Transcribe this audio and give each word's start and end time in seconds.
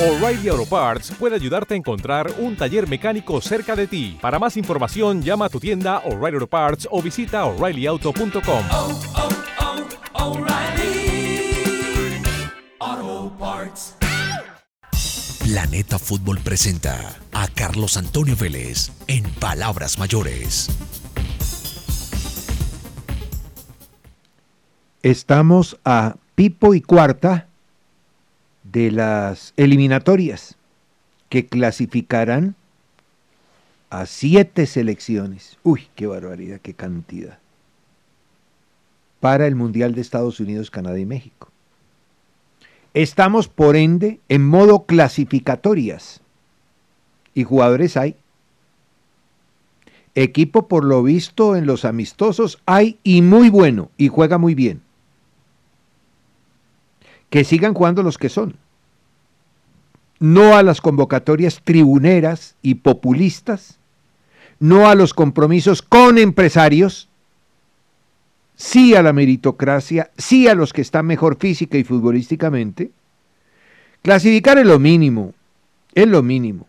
O'Reilly 0.00 0.48
Auto 0.48 0.66
Parts 0.66 1.12
puede 1.16 1.36
ayudarte 1.36 1.74
a 1.74 1.76
encontrar 1.76 2.28
un 2.38 2.56
taller 2.56 2.88
mecánico 2.88 3.40
cerca 3.40 3.76
de 3.76 3.86
ti. 3.86 4.18
Para 4.20 4.40
más 4.40 4.56
información, 4.56 5.22
llama 5.22 5.44
a 5.44 5.48
tu 5.48 5.60
tienda 5.60 5.98
O'Reilly 5.98 6.34
Auto 6.34 6.48
Parts 6.48 6.88
o 6.90 7.00
visita 7.00 7.44
O'ReillyAuto.com. 7.44 8.64
Planeta 15.44 15.98
Fútbol 16.00 16.40
presenta 16.40 17.14
a 17.32 17.46
Carlos 17.46 17.96
Antonio 17.96 18.34
Vélez 18.34 18.90
en 19.06 19.22
Palabras 19.34 20.00
Mayores. 20.00 20.70
Estamos 25.02 25.78
a 25.84 26.16
pipo 26.34 26.74
y 26.74 26.80
cuarta 26.80 27.53
de 28.74 28.90
las 28.90 29.54
eliminatorias 29.56 30.56
que 31.28 31.46
clasificarán 31.46 32.56
a 33.88 34.04
siete 34.04 34.66
selecciones. 34.66 35.58
Uy, 35.62 35.86
qué 35.94 36.08
barbaridad, 36.08 36.60
qué 36.60 36.74
cantidad. 36.74 37.38
Para 39.20 39.46
el 39.46 39.54
Mundial 39.54 39.94
de 39.94 40.00
Estados 40.00 40.40
Unidos, 40.40 40.72
Canadá 40.72 40.98
y 40.98 41.06
México. 41.06 41.50
Estamos, 42.94 43.46
por 43.46 43.76
ende, 43.76 44.18
en 44.28 44.44
modo 44.44 44.86
clasificatorias. 44.86 46.20
Y 47.32 47.44
jugadores 47.44 47.96
hay. 47.96 48.16
Equipo, 50.16 50.66
por 50.66 50.84
lo 50.84 51.04
visto, 51.04 51.54
en 51.54 51.66
los 51.66 51.84
amistosos 51.84 52.60
hay 52.66 52.98
y 53.04 53.22
muy 53.22 53.50
bueno, 53.50 53.92
y 53.96 54.08
juega 54.08 54.36
muy 54.36 54.56
bien. 54.56 54.82
Que 57.30 57.44
sigan 57.44 57.72
jugando 57.72 58.02
los 58.02 58.18
que 58.18 58.28
son. 58.28 58.63
No 60.24 60.56
a 60.56 60.62
las 60.62 60.80
convocatorias 60.80 61.60
tribuneras 61.62 62.56
y 62.62 62.76
populistas, 62.76 63.78
no 64.58 64.88
a 64.88 64.94
los 64.94 65.12
compromisos 65.12 65.82
con 65.82 66.16
empresarios, 66.16 67.10
sí 68.56 68.94
a 68.94 69.02
la 69.02 69.12
meritocracia, 69.12 70.10
sí 70.16 70.48
a 70.48 70.54
los 70.54 70.72
que 70.72 70.80
están 70.80 71.04
mejor 71.04 71.36
física 71.36 71.76
y 71.76 71.84
futbolísticamente. 71.84 72.90
Clasificar 74.00 74.56
es 74.56 74.64
lo 74.64 74.78
mínimo, 74.78 75.34
es 75.94 76.08
lo 76.08 76.22
mínimo. 76.22 76.68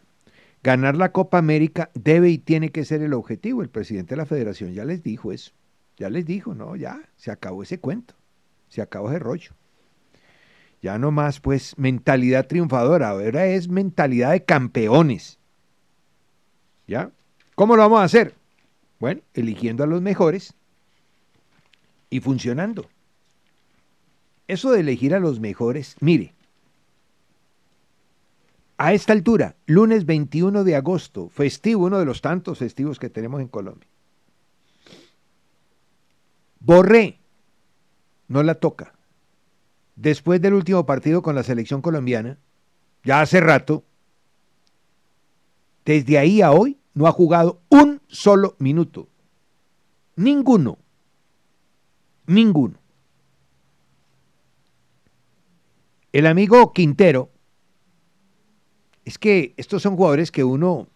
Ganar 0.62 0.98
la 0.98 1.14
Copa 1.14 1.38
América 1.38 1.90
debe 1.94 2.32
y 2.32 2.40
tiene 2.40 2.72
que 2.72 2.84
ser 2.84 3.04
el 3.04 3.14
objetivo. 3.14 3.62
El 3.62 3.70
presidente 3.70 4.16
de 4.16 4.18
la 4.18 4.26
federación 4.26 4.74
ya 4.74 4.84
les 4.84 5.02
dijo 5.02 5.32
eso. 5.32 5.54
Ya 5.96 6.10
les 6.10 6.26
dijo, 6.26 6.54
no, 6.56 6.76
ya, 6.76 7.00
se 7.16 7.32
acabó 7.32 7.64
ese 7.64 7.80
cuento, 7.80 8.16
se 8.68 8.82
acabó 8.82 9.12
ese 9.12 9.20
rollo. 9.20 9.52
Ya 10.86 11.00
no 11.00 11.10
más, 11.10 11.40
pues, 11.40 11.76
mentalidad 11.80 12.46
triunfadora, 12.46 13.10
ahora 13.10 13.48
es 13.48 13.70
mentalidad 13.70 14.34
de 14.34 14.46
campeones. 14.46 15.40
¿Ya? 16.86 17.10
¿Cómo 17.56 17.76
lo 17.76 17.82
vamos 17.82 18.02
a 18.02 18.04
hacer? 18.04 18.36
Bueno, 19.00 19.22
eligiendo 19.34 19.84
a 19.84 19.88
los 19.88 20.04
mejores 20.04 20.54
y 22.12 22.20
funcionando. 22.20 22.88
Eso 24.48 24.72
de 24.74 24.82
elegir 24.82 25.16
a 25.16 25.20
los 25.20 25.40
mejores, 25.40 25.96
mire, 26.02 26.36
a 28.78 28.94
esta 28.94 29.14
altura, 29.14 29.56
lunes 29.66 30.06
21 30.06 30.64
de 30.64 30.76
agosto, 30.76 31.30
festivo, 31.30 31.86
uno 31.86 31.98
de 31.98 32.06
los 32.06 32.22
tantos 32.22 32.60
festivos 32.60 33.00
que 33.00 33.10
tenemos 33.10 33.42
en 33.42 33.48
Colombia. 33.48 33.90
Borré, 36.60 37.18
no 38.28 38.44
la 38.44 38.54
toca. 38.54 38.95
Después 39.96 40.42
del 40.42 40.54
último 40.54 40.86
partido 40.86 41.22
con 41.22 41.36
la 41.36 41.44
selección 41.44 41.82
colombiana, 41.82 42.38
ya 43.04 43.22
hace 43.22 43.40
rato, 43.40 43.84
desde 45.86 46.18
ahí 46.18 46.42
a 46.42 46.52
hoy 46.52 46.78
no 46.94 47.08
ha 47.08 47.12
jugado 47.12 47.62
un 47.70 48.02
solo 48.08 48.56
minuto. 48.60 49.08
Ninguno. 50.16 50.78
Ninguno. 52.26 52.80
El 56.12 56.26
amigo 56.26 56.74
Quintero, 56.74 57.30
es 59.06 59.20
que 59.20 59.54
estos 59.58 59.84
son 59.84 59.96
jugadores 59.96 60.32
que 60.32 60.44
uno 60.44 60.88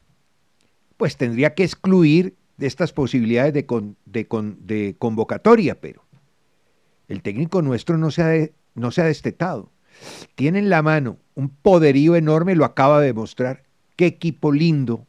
pues 0.98 1.16
tendría 1.16 1.54
que 1.54 1.64
excluir 1.64 2.36
de 2.58 2.68
estas 2.68 2.92
posibilidades 2.92 3.54
de, 3.54 3.66
con, 3.66 3.96
de, 4.06 4.28
con, 4.28 4.66
de 4.66 4.96
convocatoria, 4.98 5.80
pero 5.80 6.04
el 7.08 7.22
técnico 7.22 7.62
nuestro 7.62 7.98
no 7.98 8.12
se, 8.12 8.22
ha 8.24 8.50
no 8.76 8.92
se 8.92 9.02
ha 9.02 9.06
destetado. 9.06 9.72
Tiene 10.36 10.60
en 10.60 10.70
la 10.70 10.82
mano 10.82 11.18
un 11.36 11.50
poderío 11.50 12.16
enorme, 12.16 12.56
lo 12.56 12.66
acaba 12.66 13.00
de 13.00 13.08
demostrar. 13.08 13.64
Qué 13.96 14.06
equipo 14.06 14.52
lindo 14.52 15.06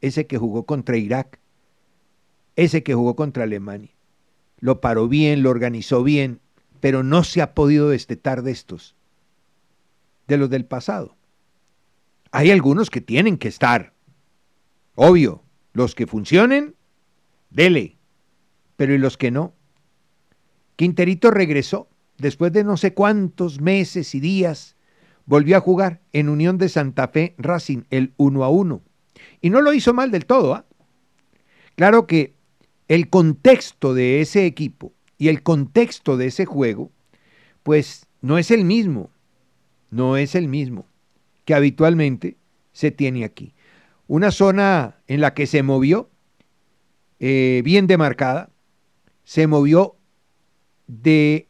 ese 0.00 0.26
que 0.26 0.38
jugó 0.38 0.66
contra 0.66 0.96
Irak, 0.96 1.38
ese 2.56 2.82
que 2.82 2.94
jugó 2.94 3.16
contra 3.16 3.44
Alemania. 3.44 3.90
Lo 4.58 4.80
paró 4.80 5.08
bien, 5.08 5.42
lo 5.42 5.50
organizó 5.50 6.02
bien, 6.02 6.40
pero 6.80 7.02
no 7.02 7.24
se 7.24 7.40
ha 7.40 7.54
podido 7.54 7.88
destetar 7.88 8.42
de 8.42 8.52
estos, 8.52 8.94
de 10.28 10.36
los 10.36 10.50
del 10.50 10.66
pasado. 10.66 11.16
Hay 12.30 12.50
algunos 12.50 12.90
que 12.90 13.00
tienen 13.00 13.38
que 13.38 13.48
estar. 13.48 13.94
Obvio, 14.94 15.42
los 15.72 15.94
que 15.94 16.06
funcionen, 16.06 16.74
dele. 17.50 17.96
Pero 18.76 18.92
¿y 18.92 18.98
los 18.98 19.16
que 19.16 19.30
no? 19.30 19.54
Quinterito 20.76 21.30
regresó 21.30 21.88
después 22.18 22.52
de 22.52 22.64
no 22.64 22.76
sé 22.76 22.94
cuántos 22.94 23.60
meses 23.60 24.14
y 24.14 24.20
días. 24.20 24.76
Volvió 25.26 25.56
a 25.56 25.60
jugar 25.60 26.00
en 26.12 26.28
Unión 26.28 26.58
de 26.58 26.68
Santa 26.68 27.08
Fe 27.08 27.34
Racing 27.38 27.82
el 27.90 28.12
1 28.16 28.44
a 28.44 28.48
1. 28.48 28.82
Y 29.40 29.50
no 29.50 29.60
lo 29.60 29.72
hizo 29.72 29.94
mal 29.94 30.10
del 30.10 30.26
todo. 30.26 30.54
¿ah? 30.54 30.66
Claro 31.76 32.06
que 32.06 32.34
el 32.88 33.08
contexto 33.08 33.94
de 33.94 34.20
ese 34.20 34.44
equipo 34.46 34.92
y 35.16 35.28
el 35.28 35.42
contexto 35.42 36.16
de 36.16 36.26
ese 36.26 36.44
juego, 36.44 36.90
pues 37.62 38.06
no 38.20 38.38
es 38.38 38.50
el 38.50 38.64
mismo. 38.64 39.10
No 39.90 40.16
es 40.16 40.34
el 40.34 40.48
mismo 40.48 40.86
que 41.44 41.54
habitualmente 41.54 42.36
se 42.72 42.90
tiene 42.90 43.24
aquí. 43.24 43.54
Una 44.06 44.30
zona 44.30 44.98
en 45.06 45.20
la 45.20 45.34
que 45.34 45.46
se 45.46 45.62
movió, 45.62 46.10
eh, 47.20 47.62
bien 47.64 47.86
demarcada, 47.86 48.50
se 49.24 49.46
movió 49.46 49.96
de, 50.86 51.48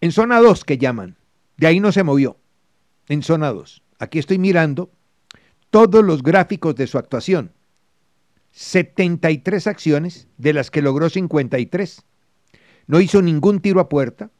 en 0.00 0.12
zona 0.12 0.40
2 0.40 0.64
que 0.64 0.78
llaman, 0.78 1.16
de 1.56 1.66
ahí 1.66 1.80
no 1.80 1.92
se 1.92 2.02
movió, 2.02 2.38
en 3.08 3.22
zona 3.22 3.52
2. 3.52 3.82
Aquí 3.98 4.18
estoy 4.18 4.38
mirando 4.38 4.90
todos 5.70 6.04
los 6.04 6.22
gráficos 6.22 6.74
de 6.74 6.86
su 6.86 6.98
actuación. 6.98 7.52
73 8.52 9.66
acciones, 9.66 10.28
de 10.38 10.52
las 10.52 10.70
que 10.70 10.82
logró 10.82 11.10
53. 11.10 12.02
No 12.86 13.00
hizo 13.00 13.22
ningún 13.22 13.60
tiro 13.60 13.80
a 13.80 13.88
puerta. 13.88 14.30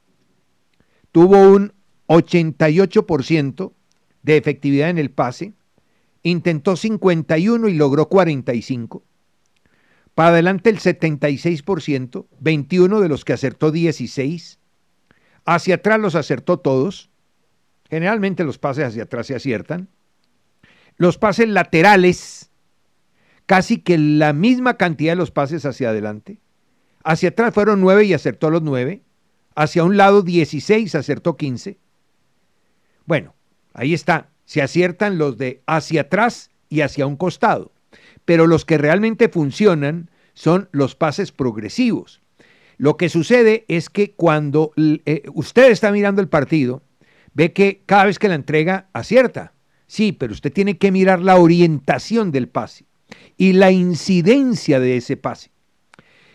Tuvo 1.13 1.39
un 1.51 1.73
88% 2.09 3.73
de 4.23 4.37
efectividad 4.37 4.91
en 4.91 4.99
el 4.99 5.11
pase, 5.11 5.55
intentó 6.23 6.77
51 6.77 7.69
y 7.69 7.75
logró 7.75 8.09
45. 8.09 9.05
Para 10.15 10.31
adelante 10.31 10.71
el 10.71 10.79
76%, 10.79 12.27
21 12.41 13.01
de 13.01 13.09
los 13.09 13.25
que 13.25 13.33
acertó 13.33 13.71
16. 13.71 14.60
Hacia 15.45 15.77
atrás 15.77 16.01
los 16.01 16.15
acertó 16.15 16.59
todos. 16.59 17.11
Generalmente 17.89 18.45
los 18.45 18.59
pases 18.59 18.85
hacia 18.85 19.05
atrás 19.05 19.27
se 19.27 19.35
aciertan. 19.35 19.89
Los 20.97 21.19
pases 21.19 21.49
laterales, 21.49 22.51
casi 23.47 23.79
que 23.79 23.99
la 23.99 24.33
misma 24.33 24.77
cantidad 24.77 25.13
de 25.13 25.17
los 25.17 25.31
pases 25.31 25.65
hacia 25.65 25.91
adelante. 25.91 26.39
Hacia 27.03 27.31
atrás 27.31 27.55
fueron 27.55 27.81
9 27.81 28.05
y 28.05 28.15
acertó 28.15 28.51
los 28.51 28.63
9. 28.63 29.03
Hacia 29.55 29.85
un 29.85 29.97
lado 29.97 30.23
16, 30.23 30.95
acertó 30.95 31.37
15. 31.37 31.79
Bueno, 33.07 33.35
Ahí 33.73 33.95
está, 33.95 34.31
se 34.45 34.63
aciertan 34.63 35.19
los 35.19 35.39
de 35.39 35.63
hacia 35.67 36.03
atrás 36.03 36.51
y 36.69 36.81
hacia 36.81 37.07
un 37.07 37.17
costado, 37.17 37.73
pero 38.25 38.47
los 38.47 38.65
que 38.65 38.79
realmente 38.79 39.29
funcionan 39.29 40.11
son 40.35 40.69
los 40.73 40.95
pases 40.95 41.33
progresivos. 41.33 42.21
Lo 42.81 42.97
que 42.97 43.11
sucede 43.11 43.67
es 43.69 43.91
que 43.91 44.13
cuando 44.13 44.73
eh, 44.79 45.25
usted 45.35 45.71
está 45.71 45.93
mirando 45.93 46.23
el 46.23 46.31
partido, 46.31 46.83
ve 47.35 47.53
que 47.53 47.83
cada 47.85 48.07
vez 48.07 48.19
que 48.19 48.27
la 48.27 48.37
entrega 48.37 48.89
acierta. 48.95 49.53
Sí, 49.87 50.13
pero 50.13 50.33
usted 50.33 50.51
tiene 50.51 50.79
que 50.79 50.91
mirar 50.91 51.21
la 51.21 51.37
orientación 51.37 52.33
del 52.33 52.49
pase 52.49 52.87
y 53.37 53.53
la 53.53 53.71
incidencia 53.71 54.81
de 54.81 54.97
ese 54.97 55.19
pase. 55.19 55.51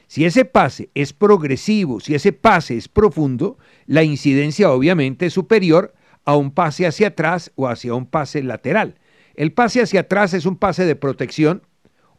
Si 0.05 0.23
ese 0.23 0.45
pase 0.45 0.91
es 0.93 1.13
progresivo, 1.13 1.99
si 1.99 2.13
ese 2.13 2.31
pase 2.31 2.77
es 2.77 2.89
profundo, 2.89 3.57
la 3.87 4.03
incidencia 4.03 4.71
obviamente 4.71 5.25
es 5.25 5.33
superior 5.33 5.95
a 6.25 6.35
un 6.35 6.51
pase 6.51 6.85
hacia 6.85 7.07
atrás 7.07 7.53
o 7.55 7.67
hacia 7.67 7.95
un 7.95 8.05
pase 8.05 8.43
lateral. 8.43 8.99
El 9.33 9.51
pase 9.51 9.81
hacia 9.81 10.01
atrás 10.01 10.35
es 10.35 10.45
un 10.45 10.57
pase 10.57 10.85
de 10.85 10.95
protección 10.95 11.63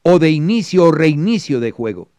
o 0.03 0.19
de 0.19 0.31
inicio 0.31 0.83
o 0.87 0.91
reinicio 0.91 1.61
de 1.61 1.71
juego. 1.71 2.11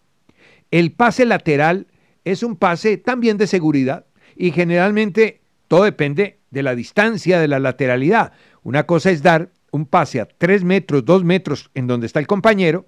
El 0.71 0.93
pase 0.93 1.25
lateral 1.25 1.87
es 2.31 2.43
un 2.43 2.55
pase 2.55 2.97
también 2.97 3.37
de 3.37 3.47
seguridad 3.47 4.05
y 4.35 4.51
generalmente 4.51 5.41
todo 5.67 5.83
depende 5.83 6.39
de 6.51 6.63
la 6.63 6.75
distancia 6.75 7.39
de 7.39 7.47
la 7.47 7.59
lateralidad. 7.59 8.33
Una 8.63 8.85
cosa 8.85 9.11
es 9.11 9.21
dar 9.21 9.51
un 9.71 9.85
pase 9.85 10.21
a 10.21 10.25
tres 10.25 10.63
metros, 10.63 11.05
dos 11.05 11.23
metros 11.23 11.69
en 11.73 11.87
donde 11.87 12.07
está 12.07 12.19
el 12.19 12.27
compañero, 12.27 12.87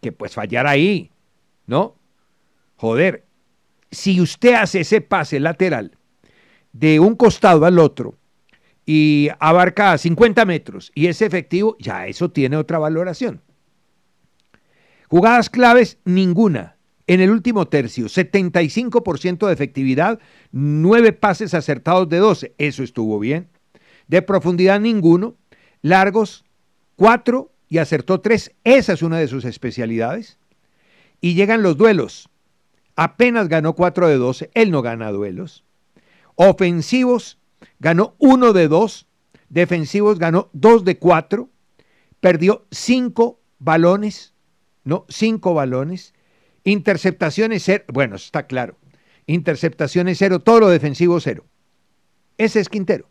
que 0.00 0.12
pues 0.12 0.34
fallar 0.34 0.66
ahí, 0.66 1.10
¿no? 1.66 1.96
Joder, 2.76 3.26
si 3.90 4.20
usted 4.20 4.54
hace 4.54 4.80
ese 4.80 5.00
pase 5.00 5.40
lateral 5.40 5.96
de 6.72 7.00
un 7.00 7.16
costado 7.16 7.64
al 7.64 7.78
otro 7.78 8.16
y 8.86 9.28
abarca 9.40 9.96
50 9.98 10.44
metros 10.44 10.92
y 10.94 11.06
es 11.06 11.20
efectivo, 11.20 11.76
ya 11.78 12.06
eso 12.06 12.30
tiene 12.30 12.56
otra 12.56 12.78
valoración. 12.78 13.42
Jugadas 15.08 15.50
claves, 15.50 15.98
ninguna. 16.04 16.77
En 17.08 17.22
el 17.22 17.30
último 17.30 17.66
tercio, 17.66 18.04
75% 18.04 19.46
de 19.46 19.52
efectividad, 19.54 20.20
9 20.52 21.14
pases 21.14 21.54
acertados 21.54 22.06
de 22.10 22.18
12. 22.18 22.54
Eso 22.58 22.82
estuvo 22.82 23.18
bien. 23.18 23.48
De 24.08 24.20
profundidad, 24.20 24.78
ninguno. 24.78 25.34
Largos, 25.80 26.44
4 26.96 27.50
y 27.66 27.78
acertó 27.78 28.20
3. 28.20 28.54
Esa 28.62 28.92
es 28.92 29.00
una 29.00 29.16
de 29.16 29.26
sus 29.26 29.46
especialidades. 29.46 30.38
Y 31.22 31.32
llegan 31.32 31.62
los 31.62 31.78
duelos. 31.78 32.28
Apenas 32.94 33.48
ganó 33.48 33.74
4 33.74 34.06
de 34.06 34.16
12. 34.16 34.50
Él 34.52 34.70
no 34.70 34.82
gana 34.82 35.10
duelos. 35.10 35.64
Ofensivos, 36.34 37.38
ganó 37.78 38.16
1 38.18 38.52
de 38.52 38.68
2. 38.68 39.06
Defensivos, 39.48 40.18
ganó 40.18 40.50
2 40.52 40.84
de 40.84 40.98
4. 40.98 41.48
Perdió 42.20 42.66
5 42.70 43.40
balones. 43.58 44.34
No, 44.84 45.06
5 45.08 45.54
balones 45.54 46.12
Interceptaciones 46.68 47.62
cero. 47.64 47.84
Bueno, 47.90 48.16
está 48.16 48.46
claro. 48.46 48.76
Interceptaciones 49.26 50.18
cero. 50.18 50.40
Todo 50.40 50.60
lo 50.60 50.68
defensivo 50.68 51.18
cero. 51.18 51.46
Ese 52.36 52.60
es 52.60 52.68
Quintero. 52.68 53.08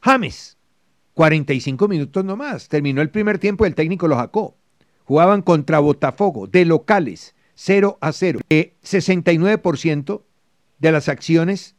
James, 0.00 0.56
45 1.12 1.86
minutos 1.86 2.24
nomás. 2.24 2.68
Terminó 2.68 3.02
el 3.02 3.10
primer 3.10 3.38
tiempo 3.38 3.64
y 3.64 3.68
el 3.68 3.74
técnico 3.74 4.08
lo 4.08 4.16
sacó. 4.16 4.56
Jugaban 5.04 5.42
contra 5.42 5.80
Botafogo, 5.80 6.46
de 6.46 6.64
locales, 6.64 7.34
0 7.56 7.98
a 8.00 8.12
0. 8.12 8.40
69% 8.48 10.22
de 10.78 10.92
las 10.92 11.10
acciones 11.10 11.76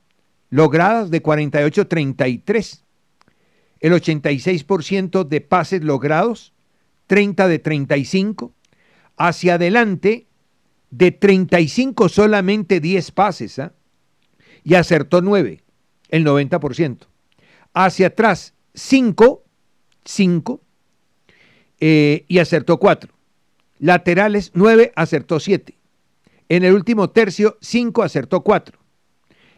logradas 0.51 1.09
de 1.09 1.23
48-33. 1.23 2.83
El 3.79 3.93
86% 3.93 5.27
de 5.27 5.41
pases 5.41 5.83
logrados, 5.83 6.53
30 7.07 7.47
de 7.47 7.57
35 7.57 8.53
hacia 9.19 9.55
adelante, 9.55 10.25
de 10.89 11.11
35 11.11 12.09
solamente 12.09 12.79
10 12.79 13.11
pases, 13.11 13.59
¿ah? 13.59 13.73
y 14.63 14.73
acertó 14.73 15.21
9, 15.21 15.61
el 16.07 16.25
90%. 16.25 17.05
Hacia 17.73 18.07
atrás, 18.07 18.55
5, 18.73 19.43
5, 20.05 20.61
eh, 21.81 22.25
y 22.27 22.39
acertó 22.39 22.79
4. 22.79 23.13
Laterales, 23.77 24.51
9, 24.55 24.93
acertó 24.95 25.39
7. 25.39 25.77
En 26.47 26.63
el 26.63 26.73
último 26.73 27.09
tercio, 27.11 27.57
5, 27.61 28.01
acertó 28.01 28.41
4. 28.41 28.79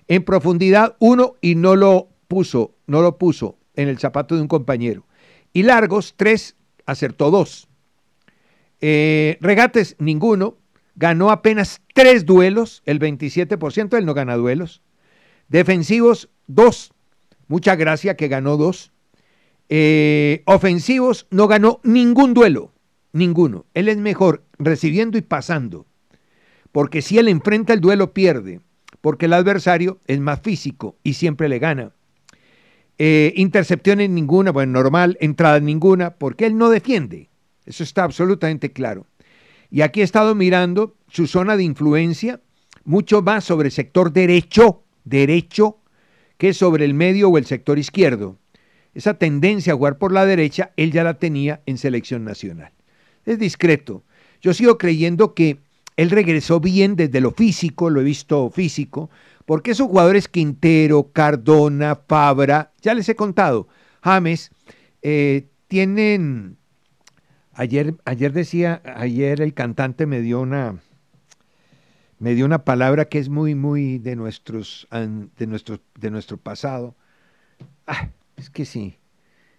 En 0.07 0.25
profundidad, 0.25 0.97
1 0.99 1.35
y 1.39 1.55
no 1.55 1.75
lo 1.75 2.09
puso, 2.27 2.75
no 2.87 3.01
lo 3.01 3.17
puso 3.17 3.57
en 3.75 3.87
el 3.87 3.99
zapato 3.99 4.35
de 4.35 4.41
un 4.41 4.47
compañero. 4.47 5.05
Y 5.53 5.63
largos, 5.63 6.15
3, 6.17 6.55
acertó 6.85 7.29
2. 7.31 7.67
Eh, 8.81 9.37
regates, 9.41 9.95
ninguno. 9.99 10.57
Ganó 10.95 11.31
apenas 11.31 11.81
tres 11.93 12.25
duelos, 12.25 12.83
el 12.85 12.99
27%, 12.99 13.97
él 13.97 14.05
no 14.05 14.13
gana 14.13 14.35
duelos. 14.35 14.81
Defensivos, 15.47 16.29
dos. 16.47 16.91
Mucha 17.47 17.75
gracia 17.75 18.15
que 18.15 18.27
ganó 18.27 18.57
dos. 18.57 18.91
Eh, 19.69 20.43
ofensivos, 20.45 21.27
no 21.31 21.47
ganó 21.47 21.79
ningún 21.83 22.33
duelo, 22.33 22.73
ninguno. 23.13 23.65
Él 23.73 23.87
es 23.87 23.97
mejor 23.97 24.43
recibiendo 24.59 25.17
y 25.17 25.21
pasando. 25.21 25.85
Porque 26.73 27.01
si 27.01 27.17
él 27.17 27.29
enfrenta 27.29 27.73
el 27.73 27.81
duelo, 27.81 28.13
pierde. 28.13 28.59
Porque 28.99 29.25
el 29.25 29.33
adversario 29.33 29.99
es 30.07 30.19
más 30.19 30.41
físico 30.41 30.97
y 31.03 31.13
siempre 31.13 31.47
le 31.47 31.59
gana. 31.59 31.93
Eh, 32.97 33.33
intercepciones 33.35 34.09
ninguna, 34.09 34.51
bueno, 34.51 34.73
normal, 34.73 35.17
entradas 35.21 35.61
ninguna, 35.61 36.11
porque 36.15 36.45
él 36.45 36.57
no 36.57 36.69
defiende. 36.69 37.30
Eso 37.65 37.83
está 37.83 38.03
absolutamente 38.03 38.71
claro. 38.71 39.05
Y 39.69 39.81
aquí 39.81 40.01
he 40.01 40.03
estado 40.03 40.35
mirando 40.35 40.95
su 41.07 41.27
zona 41.27 41.55
de 41.57 41.63
influencia 41.63 42.41
mucho 42.83 43.21
más 43.21 43.43
sobre 43.43 43.67
el 43.67 43.71
sector 43.71 44.11
derecho, 44.11 44.83
derecho, 45.03 45.77
que 46.37 46.53
sobre 46.53 46.85
el 46.85 46.93
medio 46.93 47.29
o 47.29 47.37
el 47.37 47.45
sector 47.45 47.79
izquierdo. 47.79 48.37
Esa 48.93 49.13
tendencia 49.13 49.73
a 49.73 49.75
jugar 49.75 49.97
por 49.97 50.11
la 50.11 50.25
derecha, 50.25 50.71
él 50.75 50.91
ya 50.91 51.03
la 51.03 51.19
tenía 51.19 51.61
en 51.65 51.77
selección 51.77 52.25
nacional. 52.25 52.71
Es 53.25 53.39
discreto. 53.39 54.03
Yo 54.41 54.53
sigo 54.53 54.77
creyendo 54.77 55.33
que 55.33 55.59
él 55.97 56.09
regresó 56.09 56.59
bien 56.59 56.95
desde 56.95 57.21
lo 57.21 57.31
físico, 57.31 57.89
lo 57.89 58.01
he 58.01 58.03
visto 58.03 58.49
físico, 58.49 59.09
porque 59.45 59.71
esos 59.71 59.87
jugadores 59.87 60.27
Quintero, 60.27 61.11
Cardona, 61.13 61.95
Fabra, 62.07 62.71
ya 62.81 62.93
les 62.93 63.07
he 63.09 63.15
contado, 63.15 63.67
James, 64.01 64.51
eh, 65.01 65.47
tienen 65.67 66.57
Ayer, 67.53 67.95
ayer 68.05 68.31
decía, 68.31 68.81
ayer 68.85 69.41
el 69.41 69.53
cantante 69.53 70.05
me 70.05 70.21
dio 70.21 70.39
una, 70.39 70.79
me 72.17 72.33
dio 72.33 72.45
una 72.45 72.63
palabra 72.63 73.05
que 73.05 73.19
es 73.19 73.29
muy, 73.29 73.55
muy 73.55 73.97
de 73.97 74.15
nuestros, 74.15 74.87
de 74.91 75.47
nuestro, 75.47 75.79
de 75.99 76.11
nuestro 76.11 76.37
pasado. 76.37 76.95
Ah, 77.87 78.09
es 78.37 78.49
que 78.49 78.65
sí, 78.65 78.99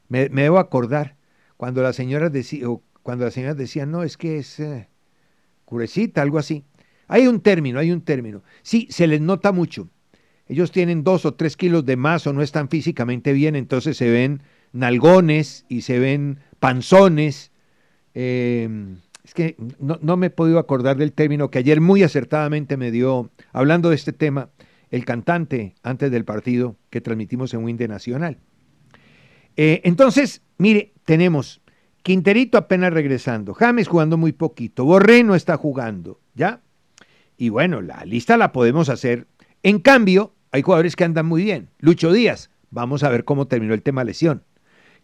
me, 0.09 0.29
debo 0.29 0.59
acordar 0.59 1.17
cuando 1.57 1.83
las 1.83 1.97
señoras 1.97 2.33
decían, 2.33 2.81
cuando 3.03 3.27
las 3.27 3.35
señoras 3.35 3.57
decían, 3.57 3.91
no, 3.91 4.03
es 4.03 4.17
que 4.17 4.39
es 4.39 4.59
eh, 4.59 4.89
curecita, 5.65 6.23
algo 6.23 6.39
así. 6.39 6.65
Hay 7.09 7.27
un 7.27 7.41
término, 7.41 7.79
hay 7.79 7.93
un 7.93 8.01
término. 8.01 8.43
Sí, 8.63 8.89
se 8.91 9.07
les 9.07 9.21
nota 9.21 9.53
mucho. 9.53 9.89
Ellos 10.47 10.73
tienen 10.73 11.05
dos 11.05 11.27
o 11.27 11.35
tres 11.35 11.57
kilos 11.57 11.85
de 11.85 11.97
más 11.97 12.27
o 12.27 12.33
no 12.33 12.43
están 12.43 12.69
físicamente 12.69 13.33
bien, 13.33 13.55
entonces 13.55 13.97
se 13.97 14.11
ven 14.11 14.43
nalgones 14.73 15.67
y 15.69 15.83
se 15.83 15.99
ven 15.99 16.41
panzones 16.59 17.52
Em, 18.15 18.97
es 19.25 19.35
que 19.35 19.57
no, 19.79 20.17
me 20.17 20.27
he 20.27 20.31
podido 20.31 20.59
acordar 20.59 20.97
del 20.97 21.13
término 21.13 21.51
que 21.51 21.59
ayer 21.59 21.81
muy 21.81 22.03
acertadamente 22.03 22.77
me 22.77 22.91
dio, 22.91 23.31
hablando 23.53 23.91
de 23.91 23.95
este 23.95 24.13
tema, 24.13 24.51
el 24.91 25.05
cantante 25.05 25.75
antes 25.83 26.11
del 26.11 26.25
partido 26.25 26.77
que 26.91 27.01
transmitimos 27.01 27.55
en 27.55 27.65
Winde 27.65 27.89
Nacional. 27.89 28.39
Eh, 29.57 29.81
entonces, 29.85 30.43
mire, 30.59 30.93
tenemos 31.05 31.63
Quinterito 32.03 32.59
apenas 32.59 32.93
regresando, 32.93 33.55
James 33.55 33.87
jugando 33.87 34.17
muy 34.17 34.33
poquito, 34.33 34.85
Borré 34.85 35.23
no 35.23 35.37
está 35.37 35.57
jugando, 35.57 36.21
¿ya? 36.35 36.61
Y 37.37 37.49
bueno, 37.49 37.81
la 37.81 38.05
lista 38.05 38.37
la 38.37 38.53
podemos 38.53 38.89
hacer. 38.89 39.29
En 39.63 39.79
cambio, 39.79 40.35
hay 40.51 40.63
jugadores 40.63 40.97
que 40.97 41.05
andan 41.05 41.27
muy 41.27 41.45
bien. 41.45 41.71
Lucho 41.79 42.13
Díaz, 42.13 42.51
vamos 42.71 43.05
a 43.05 43.09
ver 43.09 43.25
cómo 43.25 43.47
terminó 43.47 43.73
el 43.73 43.83
tema 43.83 44.03
lesión. 44.03 44.43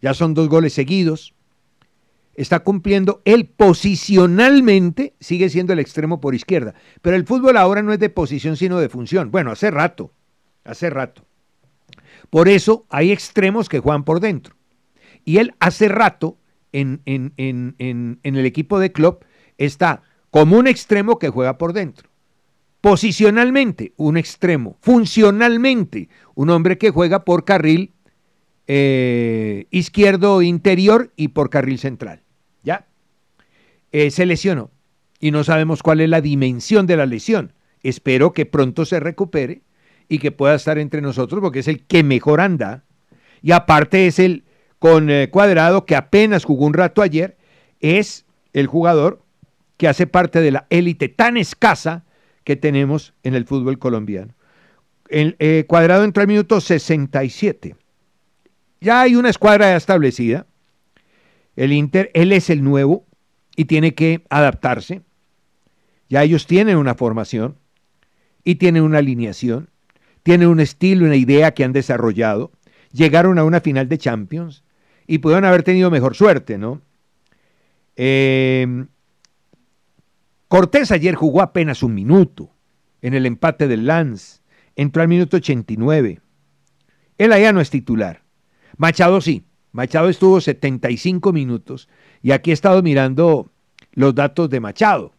Ya 0.03 0.13
son 0.13 0.35
dos 0.35 0.49
goles 0.49 0.73
seguidos, 0.73 1.35
está 2.39 2.61
cumpliendo, 2.61 3.21
él 3.25 3.47
posicionalmente 3.47 5.15
sigue 5.19 5.51
siendo 5.51 5.73
el 5.73 5.81
extremo 5.81 6.21
por 6.21 6.35
izquierda. 6.35 6.75
Pero 7.03 7.17
el 7.17 7.27
fútbol 7.27 7.57
ahora 7.57 7.83
no 7.83 7.93
es 7.93 7.99
de 7.99 8.11
posición, 8.11 8.57
sino 8.57 8.79
de 8.79 8.89
función. 8.89 9.31
Bueno, 9.33 9.51
hace 9.51 9.71
rato, 9.71 10.13
hace 10.65 10.89
rato. 10.89 11.25
Por 12.31 12.49
eso 12.49 12.87
hay 12.91 13.11
extremos 13.11 13.69
que 13.69 13.81
juegan 13.81 14.05
por 14.05 14.21
dentro. 14.21 14.55
Y 15.25 15.39
él 15.39 15.55
hace 15.59 15.89
rato 15.89 16.39
en, 16.73 17.03
en, 17.07 17.33
en, 17.37 17.75
en 18.23 18.37
el 18.37 18.47
equipo 18.47 18.79
de 18.79 18.93
club 18.93 19.25
está 19.57 20.03
como 20.31 20.59
un 20.59 20.69
extremo 20.69 21.19
que 21.19 21.31
juega 21.31 21.59
por 21.59 21.73
dentro. 21.73 22.09
Posicionalmente, 22.81 23.95
un 23.97 24.17
extremo. 24.17 24.77
Funcionalmente, 24.81 26.09
un 26.37 26.51
hombre 26.51 26.79
que 26.79 26.91
juega 26.91 27.25
por 27.25 27.45
carril 27.45 27.95
eh, 28.69 29.67
izquierdo 29.71 30.43
interior 30.43 31.13
y 31.17 31.29
por 31.29 31.51
carril 31.51 31.79
central. 31.79 32.23
Eh, 33.93 34.11
se 34.11 34.27
lesionó 34.27 34.71
y 35.21 35.31
no 35.31 35.45
sabemos 35.45 35.83
cuál 35.83 36.01
es 36.01 36.09
la 36.09 36.21
dimensión 36.21 36.87
de 36.87 36.97
la 36.97 37.07
lesión. 37.07 37.53
Espero 37.83 38.33
que 38.33 38.47
pronto 38.47 38.85
se 38.85 39.01
recupere 39.01 39.63
y 40.09 40.19
que 40.19 40.33
pueda 40.33 40.55
estar 40.55 40.79
entre 40.79 41.01
nosotros 41.01 41.41
porque 41.41 41.61
es 41.61 41.69
el 41.69 41.85
que 41.85 42.03
mejor 42.03 42.41
anda. 42.41 42.85
Y 43.43 43.53
aparte 43.53 44.07
es 44.07 44.19
el 44.19 44.45
con 44.79 45.11
eh, 45.11 45.29
Cuadrado 45.31 45.87
que 45.87 45.97
apenas 45.97 46.45
jugó 46.45 46.67
un 46.67 46.75
rato 46.75 47.03
ayer, 47.03 47.37
es 47.81 48.27
el 48.53 48.67
jugador 48.67 49.23
que 49.77 49.89
hace 49.89 50.07
parte 50.07 50.41
de 50.41 50.51
la 50.51 50.67
élite 50.71 51.09
tan 51.09 51.37
escasa 51.37 52.05
que 52.45 52.57
tenemos 52.57 53.15
en 53.23 53.35
el 53.35 53.45
fútbol 53.45 53.79
colombiano. 53.79 54.35
El 55.09 55.37
eh, 55.39 55.65
Cuadrado 55.67 56.05
entró 56.05 56.21
al 56.21 56.29
minuto 56.29 56.61
67. 56.61 57.77
Ya 58.81 59.01
hay 59.01 59.17
una 59.17 59.31
escuadra 59.31 59.75
establecida. 59.77 60.47
El 61.57 61.73
Inter, 61.73 62.11
él 62.15 62.33
es 62.33 62.51
el 62.51 62.63
nuevo 62.63 63.08
y 63.59 63.65
tiene 63.65 63.93
que 63.93 64.25
adaptarse. 64.31 65.03
Ya 66.09 66.23
ellos 66.23 66.47
tienen 66.47 66.77
una 66.77 66.95
formación 66.95 67.59
y 68.45 68.55
tienen 68.55 68.85
una 68.85 68.99
alineación, 68.99 69.71
tienen 70.23 70.47
un 70.47 70.61
estilo, 70.61 71.07
una 71.07 71.17
idea 71.17 71.53
que 71.55 71.65
han 71.65 71.73
desarrollado. 71.73 72.53
Llegaron 72.93 73.37
a 73.37 73.43
una 73.43 73.61
final 73.61 73.89
de 73.89 73.99
Champions 73.99 74.63
y 75.09 75.19
pudieron 75.19 75.45
haber 75.45 75.65
tenido 75.65 75.91
mejor 75.91 76.15
suerte, 76.15 76.57
¿no? 76.57 76.83
Eh, 77.97 78.87
Cortés 80.47 80.93
ayer 80.93 81.17
jugó 81.17 81.43
apenas 81.43 81.83
un 81.83 81.95
minuto 81.95 82.55
en 83.03 83.15
el 83.15 83.27
empate 83.27 83.67
del 83.67 83.87
Lance. 83.87 84.39
Entró 84.77 85.03
al 85.03 85.09
minuto 85.09 85.39
89. 85.39 86.21
Él 87.19 87.33
allá 87.33 87.53
no 87.53 87.61
es 87.61 87.71
titular. 87.71 88.23
Machado 88.77 89.21
sí. 89.21 89.47
Machado 89.73 90.09
estuvo 90.09 90.41
75 90.41 91.33
minutos 91.33 91.89
y 92.23 92.33
aquí 92.33 92.51
he 92.51 92.55
estado 92.55 92.83
mirando 92.83 93.51
los 93.93 94.15
datos 94.15 94.51
de 94.51 94.61
Machado. 94.61 95.13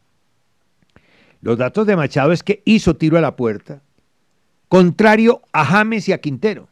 Los 1.42 1.58
datos 1.58 1.88
de 1.88 1.96
Machado 1.96 2.32
es 2.32 2.44
que 2.44 2.62
hizo 2.66 2.96
tiro 2.96 3.18
a 3.18 3.22
la 3.22 3.36
puerta, 3.36 3.82
contrario 4.68 5.42
a 5.54 5.66
James 5.66 6.08
y 6.10 6.14
a 6.14 6.20
Quintero. 6.20 6.68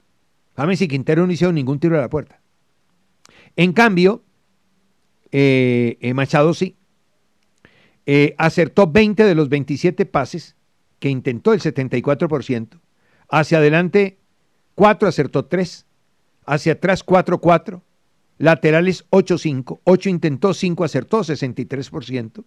James 0.55 0.81
y 0.81 0.87
Quintero 0.87 1.25
no 1.25 1.31
hicieron 1.31 1.55
ningún 1.55 1.79
tiro 1.79 1.97
a 1.97 2.01
la 2.01 2.09
puerta. 2.09 2.41
En 3.55 3.73
cambio, 3.73 4.23
eh, 5.31 5.97
eh, 6.01 6.13
Machado 6.13 6.53
sí. 6.53 6.75
Eh, 8.05 8.35
acertó 8.37 8.87
20 8.87 9.23
de 9.23 9.35
los 9.35 9.49
27 9.49 10.05
pases 10.05 10.55
que 10.99 11.09
intentó 11.09 11.53
el 11.53 11.61
74%. 11.61 12.79
Hacia 13.29 13.57
adelante 13.57 14.17
4 14.75 15.09
acertó 15.09 15.45
3. 15.45 15.85
Hacia 16.45 16.73
atrás 16.73 17.05
4-4. 17.05 17.81
Laterales 18.37 19.05
8-5. 19.09 19.79
8 19.83 20.09
intentó, 20.09 20.53
5 20.53 20.83
acertó, 20.83 21.19
63%. 21.21 22.43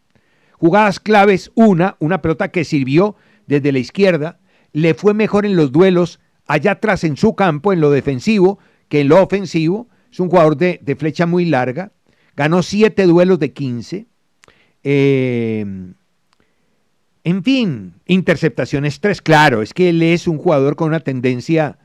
Jugadas 0.53 1.01
claves, 1.01 1.51
una, 1.55 1.97
una 2.01 2.23
pelota 2.23 2.49
que 2.49 2.65
sirvió 2.65 3.17
desde 3.47 3.73
la 3.73 3.79
izquierda. 3.79 4.39
Le 4.73 4.95
fue 4.95 5.15
mejor 5.15 5.47
en 5.47 5.57
los 5.57 5.73
duelos 5.73 6.21
allá 6.47 6.73
atrás 6.73 7.05
en 7.05 7.17
su 7.17 7.35
campo, 7.35 7.73
en 7.73 7.81
lo 7.81 7.91
defensivo, 7.91 8.59
que 8.89 9.01
en 9.01 9.09
lo 9.09 9.23
ofensivo. 9.23 9.89
Es 10.13 10.21
un 10.21 10.29
jugador 10.29 10.57
de, 10.57 10.81
de 10.83 10.97
flecha 10.97 11.27
muy 11.27 11.45
larga. 11.45 11.93
Ganó 12.37 12.63
7 12.63 13.07
duelos 13.07 13.39
de 13.39 13.53
15. 13.53 14.07
Eh, 14.83 15.65
en 17.23 17.45
fin, 17.45 17.95
interceptaciones 18.07 19.01
tres, 19.01 19.21
claro, 19.21 19.61
es 19.61 19.75
que 19.75 19.91
él 19.91 20.03
es 20.03 20.27
un 20.27 20.39
jugador 20.39 20.77
con 20.77 20.89
una 20.89 21.01
tendencia, 21.01 21.79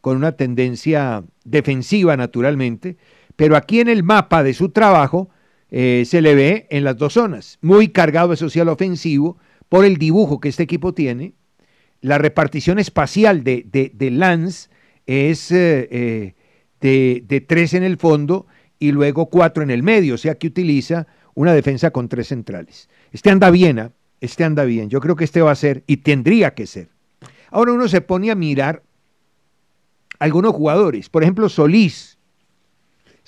con 0.00 0.16
una 0.16 0.32
tendencia 0.32 1.24
defensiva 1.44 2.16
naturalmente, 2.16 2.96
pero 3.38 3.56
aquí 3.56 3.78
en 3.78 3.88
el 3.88 4.02
mapa 4.02 4.42
de 4.42 4.52
su 4.52 4.70
trabajo 4.70 5.30
eh, 5.70 6.02
se 6.04 6.20
le 6.20 6.34
ve 6.34 6.66
en 6.70 6.82
las 6.82 6.96
dos 6.96 7.12
zonas, 7.12 7.58
muy 7.62 7.90
cargado 7.90 8.30
de 8.30 8.36
social 8.36 8.68
ofensivo 8.68 9.38
por 9.68 9.84
el 9.84 9.96
dibujo 9.96 10.40
que 10.40 10.48
este 10.48 10.64
equipo 10.64 10.92
tiene, 10.92 11.34
la 12.00 12.18
repartición 12.18 12.80
espacial 12.80 13.44
de, 13.44 13.62
de, 13.94 14.10
Lance 14.10 14.70
es 15.06 15.52
eh, 15.52 16.34
de, 16.80 17.22
de 17.28 17.40
tres 17.40 17.74
en 17.74 17.84
el 17.84 17.96
fondo 17.96 18.48
y 18.80 18.90
luego 18.90 19.26
cuatro 19.26 19.62
en 19.62 19.70
el 19.70 19.84
medio, 19.84 20.16
o 20.16 20.18
sea 20.18 20.34
que 20.34 20.48
utiliza 20.48 21.06
una 21.36 21.52
defensa 21.52 21.92
con 21.92 22.08
tres 22.08 22.26
centrales. 22.26 22.88
Este 23.12 23.30
anda 23.30 23.52
bien, 23.52 23.78
¿ah? 23.78 23.92
este 24.20 24.42
anda 24.42 24.64
bien. 24.64 24.90
Yo 24.90 24.98
creo 24.98 25.14
que 25.14 25.22
este 25.22 25.42
va 25.42 25.52
a 25.52 25.54
ser 25.54 25.84
y 25.86 25.98
tendría 25.98 26.54
que 26.54 26.66
ser. 26.66 26.88
Ahora 27.52 27.72
uno 27.72 27.86
se 27.86 28.00
pone 28.00 28.32
a 28.32 28.34
mirar 28.34 28.82
algunos 30.18 30.54
jugadores. 30.54 31.08
Por 31.08 31.22
ejemplo, 31.22 31.48
Solís. 31.48 32.17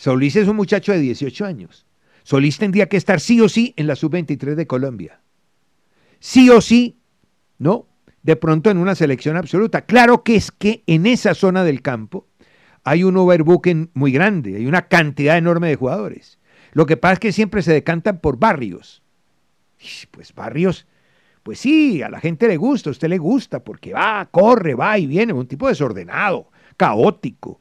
Solís 0.01 0.35
es 0.37 0.49
un 0.49 0.57
muchacho 0.57 0.93
de 0.93 0.99
18 0.99 1.45
años. 1.45 1.85
Solís 2.23 2.57
tendría 2.57 2.89
que 2.89 2.97
estar 2.97 3.21
sí 3.21 3.39
o 3.43 3.51
sí 3.51 3.75
en 3.77 3.87
la 3.87 3.97
sub-23 3.97 4.55
de 4.55 4.67
Colombia. 4.67 5.21
Sí 6.21 6.49
o 6.49 6.63
sí, 6.63 6.97
¿no? 7.59 7.87
De 8.23 8.35
pronto 8.35 8.71
en 8.71 8.79
una 8.79 8.95
selección 8.95 9.37
absoluta. 9.37 9.83
Claro 9.83 10.23
que 10.25 10.37
es 10.37 10.53
que 10.53 10.85
en 10.87 11.05
esa 11.05 11.35
zona 11.35 11.65
del 11.65 11.83
campo 11.83 12.27
hay 12.83 13.05
un 13.05 13.19
overbooking 13.19 13.91
muy 13.93 14.11
grande, 14.11 14.57
hay 14.57 14.65
una 14.65 14.89
cantidad 14.89 15.37
enorme 15.37 15.69
de 15.69 15.77
jugadores. 15.77 16.39
Lo 16.73 16.87
que 16.87 16.97
pasa 16.97 17.13
es 17.13 17.21
que 17.21 17.33
siempre 17.33 17.61
se 17.61 17.75
decantan 17.75 18.21
por 18.21 18.39
barrios. 18.39 19.03
Pues 20.13 20.35
barrios, 20.35 20.87
pues 21.43 21.59
sí, 21.59 22.01
a 22.01 22.09
la 22.09 22.21
gente 22.21 22.49
le 22.49 22.57
gusta, 22.57 22.89
a 22.89 22.93
usted 22.93 23.09
le 23.11 23.19
gusta, 23.19 23.63
porque 23.63 23.93
va, 23.93 24.27
corre, 24.31 24.75
va 24.75 24.99
y 24.99 25.07
viene, 25.07 25.35
un 25.35 25.47
tipo 25.47 25.69
desordenado, 25.69 26.51
caótico, 26.79 27.61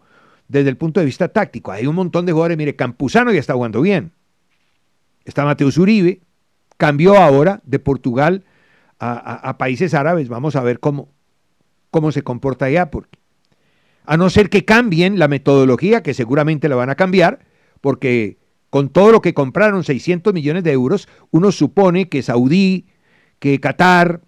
desde 0.49 0.69
el 0.69 0.77
punto 0.77 0.99
de 0.99 1.05
vista 1.05 1.29
táctico. 1.29 1.71
Hay 1.71 1.87
un 1.87 1.95
montón 1.95 2.25
de 2.25 2.33
jugadores, 2.33 2.57
mire, 2.57 2.75
Campuzano 2.75 3.31
ya 3.31 3.39
está 3.39 3.53
jugando 3.53 3.81
bien. 3.81 4.11
Está 5.23 5.45
Mateus 5.45 5.77
Uribe, 5.77 6.21
cambió 6.75 7.15
ahora 7.17 7.61
de 7.63 7.79
Portugal 7.79 8.43
a, 8.99 9.57
países 9.57 9.93
árabes, 9.93 10.27
vamos 10.27 10.57
a 10.57 10.61
ver 10.61 10.81
cómo, 10.81 11.07
cómo 11.89 12.11
se 12.11 12.21
comporta 12.21 12.65
allá, 12.65 12.91
porque 12.91 13.17
a 14.03 14.17
no 14.17 14.29
ser 14.29 14.49
que 14.49 14.65
cambien 14.65 15.19
la 15.19 15.29
metodología, 15.29 16.03
que 16.03 16.13
seguramente 16.13 16.67
la 16.67 16.75
van 16.75 16.89
a 16.89 16.95
cambiar, 16.95 17.39
porque 17.79 18.39
con 18.69 18.89
todo 18.89 19.11
lo 19.13 19.21
que 19.21 19.33
compraron, 19.33 19.85
600 19.85 20.33
millones 20.33 20.63
de 20.63 20.73
euros, 20.73 21.07
uno 21.31 21.53
supone 21.53 22.09
que 22.09 22.23
Saudí, 22.23 22.87
que 23.39 23.61
Qatar, 23.61 24.21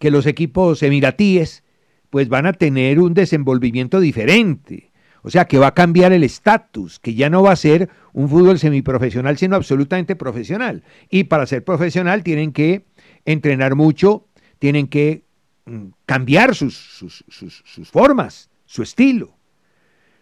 que 0.00 0.10
los 0.10 0.26
equipos 0.26 0.82
emiratíes, 0.82 1.62
pues 2.10 2.28
van 2.28 2.46
a 2.46 2.54
tener 2.54 2.98
un 2.98 3.14
desenvolvimiento 3.14 4.00
diferente. 4.00 4.93
O 5.26 5.30
sea, 5.30 5.46
que 5.46 5.58
va 5.58 5.68
a 5.68 5.74
cambiar 5.74 6.12
el 6.12 6.22
estatus, 6.22 7.00
que 7.00 7.14
ya 7.14 7.30
no 7.30 7.42
va 7.42 7.52
a 7.52 7.56
ser 7.56 7.88
un 8.12 8.28
fútbol 8.28 8.58
semiprofesional, 8.58 9.38
sino 9.38 9.56
absolutamente 9.56 10.16
profesional. 10.16 10.84
Y 11.08 11.24
para 11.24 11.46
ser 11.46 11.64
profesional 11.64 12.22
tienen 12.22 12.52
que 12.52 12.84
entrenar 13.24 13.74
mucho, 13.74 14.28
tienen 14.58 14.86
que 14.86 15.24
mm, 15.64 15.86
cambiar 16.04 16.54
sus, 16.54 16.74
sus, 16.76 17.24
sus 17.64 17.90
formas, 17.90 18.50
su 18.66 18.82
estilo. 18.82 19.34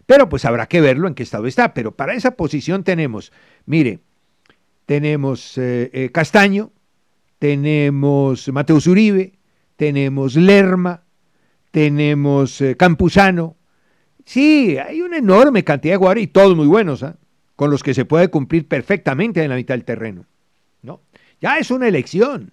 Pero 0.05 0.29
pues 0.29 0.45
habrá 0.45 0.67
que 0.67 0.79
verlo 0.79 1.07
en 1.07 1.15
qué 1.15 1.23
estado 1.23 1.47
está. 1.47 1.73
Pero 1.73 1.95
para 1.95 2.13
esa 2.13 2.31
posición 2.31 2.85
tenemos, 2.85 3.33
mire, 3.65 3.99
tenemos 4.85 5.57
eh, 5.57 5.89
eh, 5.93 6.11
Castaño, 6.11 6.71
tenemos 7.39 8.47
Mateus 8.49 8.87
Uribe, 8.87 9.33
tenemos 9.75 10.35
Lerma, 10.35 11.03
tenemos 11.71 12.61
eh, 12.61 12.77
Campuzano. 12.77 13.57
Sí, 14.25 14.77
hay 14.77 15.01
una 15.01 15.17
enorme 15.17 15.63
cantidad 15.63 15.93
de 15.93 15.97
jugadores 15.97 16.23
y 16.23 16.27
todos 16.27 16.55
muy 16.55 16.67
buenos, 16.67 17.03
¿ah? 17.03 17.17
con 17.55 17.69
los 17.69 17.83
que 17.83 17.93
se 17.93 18.05
puede 18.05 18.29
cumplir 18.29 18.67
perfectamente 18.67 19.43
en 19.43 19.49
la 19.49 19.55
mitad 19.55 19.73
del 19.75 19.83
terreno. 19.83 20.25
¿no? 20.81 21.01
Ya 21.41 21.57
es 21.57 21.71
una 21.71 21.87
elección. 21.87 22.51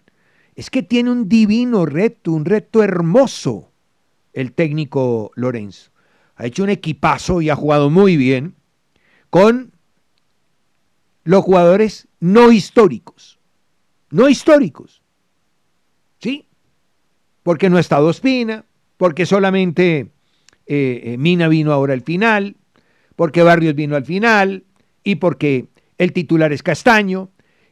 Es 0.54 0.70
que 0.70 0.82
tiene 0.82 1.10
un 1.10 1.28
divino 1.28 1.86
reto, 1.86 2.32
un 2.32 2.44
reto 2.44 2.82
hermoso 2.82 3.70
el 4.32 4.52
técnico 4.52 5.32
Lorenzo 5.34 5.90
ha 6.40 6.46
hecho 6.46 6.62
un 6.62 6.70
equipazo 6.70 7.42
y 7.42 7.50
ha 7.50 7.54
jugado 7.54 7.90
muy 7.90 8.16
bien 8.16 8.54
con 9.28 9.72
los 11.22 11.44
jugadores 11.44 12.08
no 12.18 12.50
históricos. 12.50 13.38
No 14.08 14.26
históricos. 14.26 15.02
¿Sí? 16.18 16.46
Porque 17.42 17.68
no 17.68 17.76
ha 17.76 17.80
estado 17.80 18.08
Espina, 18.08 18.64
porque 18.96 19.26
solamente 19.26 20.12
eh, 20.72 21.02
eh, 21.04 21.18
Mina 21.18 21.48
vino 21.48 21.72
ahora 21.72 21.94
al 21.94 22.02
final, 22.02 22.54
porque 23.16 23.42
Barrios 23.42 23.74
vino 23.74 23.96
al 23.96 24.04
final, 24.04 24.62
y 25.02 25.16
porque 25.16 25.66
el 25.98 26.12
titular 26.12 26.52
es 26.52 26.62
Castaño, 26.62 27.28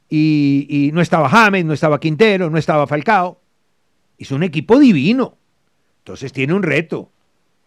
y, 0.09 0.67
y 0.69 0.91
no 0.91 1.01
estaba 1.01 1.29
James, 1.29 1.65
no 1.65 1.75
estaba 1.75 2.01
Quintero, 2.01 2.51
no 2.51 2.59
estaba 2.59 2.89
Falcao. 2.89 3.41
Es 4.19 4.33
un 4.33 4.43
equipo 4.43 4.81
divino. 4.81 5.37
Entonces 6.01 6.33
tiene 6.33 6.55
un 6.55 6.65
reto 6.65 7.13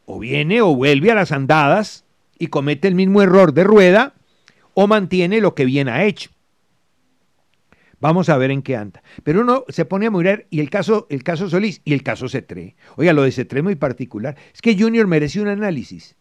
o 0.06 0.20
viene 0.20 0.62
o 0.62 0.76
vuelve 0.76 1.12
a 1.12 1.16
las 1.16 1.32
andadas 1.32 2.04
y 2.38 2.48
comete 2.48 2.90
el 2.90 2.96
mismo 2.96 3.22
error 3.22 3.54
de 3.54 3.64
rueda 3.64 4.16
o 4.74 4.88
mantiene 4.88 5.40
lo 5.40 5.56
que 5.56 5.64
bien 5.64 5.88
ha 5.88 6.04
hecho. 6.04 6.30
Vamos 8.02 8.30
a 8.30 8.38
ver 8.38 8.50
en 8.50 8.64
qué 8.64 8.76
anda. 8.76 9.04
Pero 9.24 9.42
uno 9.42 9.64
se 9.70 9.86
pone 9.86 10.08
a 10.08 10.12
mirar 10.12 10.48
y 10.50 10.60
el 10.60 10.70
caso, 10.72 11.08
el 11.10 11.24
caso 11.24 11.50
Solís 11.50 11.82
y 11.86 11.94
el 11.94 12.02
caso 12.02 12.28
Cetré. 12.28 12.76
Oiga, 12.98 13.14
lo 13.14 13.22
de 13.22 13.32
Cetré 13.32 13.60
es 13.60 13.64
muy 13.64 13.76
particular. 13.76 14.36
Es 14.54 14.62
que 14.62 14.78
Junior 14.78 15.06
merece 15.06 15.40
un 15.40 15.48
análisis. 15.48 16.16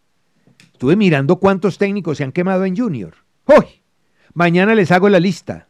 Estuve 0.71 0.95
mirando 0.95 1.37
cuántos 1.37 1.79
técnicos 1.79 2.17
se 2.17 2.23
han 2.23 2.31
quemado 2.31 2.65
en 2.65 2.77
Junior. 2.77 3.15
¡Hoy! 3.45 3.65
Mañana 4.33 4.75
les 4.75 4.91
hago 4.91 5.09
la 5.09 5.19
lista. 5.19 5.67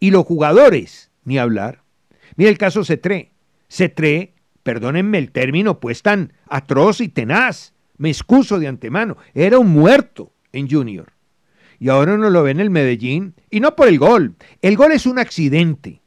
Y 0.00 0.10
los 0.10 0.24
jugadores, 0.24 1.10
ni 1.24 1.38
hablar. 1.38 1.82
Mira 2.36 2.50
el 2.50 2.58
caso 2.58 2.82
Cetré. 2.82 3.32
Cetré 3.68 4.34
perdónenme 4.62 5.18
el 5.18 5.30
término, 5.30 5.78
pues 5.78 6.02
tan 6.02 6.32
atroz 6.46 7.00
y 7.00 7.08
tenaz. 7.08 7.74
Me 7.98 8.08
excuso 8.08 8.58
de 8.58 8.66
antemano. 8.66 9.18
Era 9.34 9.58
un 9.58 9.68
muerto 9.68 10.32
en 10.52 10.70
Junior. 10.70 11.12
Y 11.80 11.88
ahora 11.88 12.14
uno 12.14 12.28
lo 12.28 12.42
ve 12.42 12.50
en 12.50 12.60
el 12.60 12.70
Medellín. 12.70 13.34
Y 13.50 13.58
no 13.60 13.74
por 13.74 13.88
el 13.88 13.98
gol. 13.98 14.36
El 14.60 14.76
gol 14.76 14.92
es 14.92 15.06
un 15.06 15.18
accidente. 15.18 16.02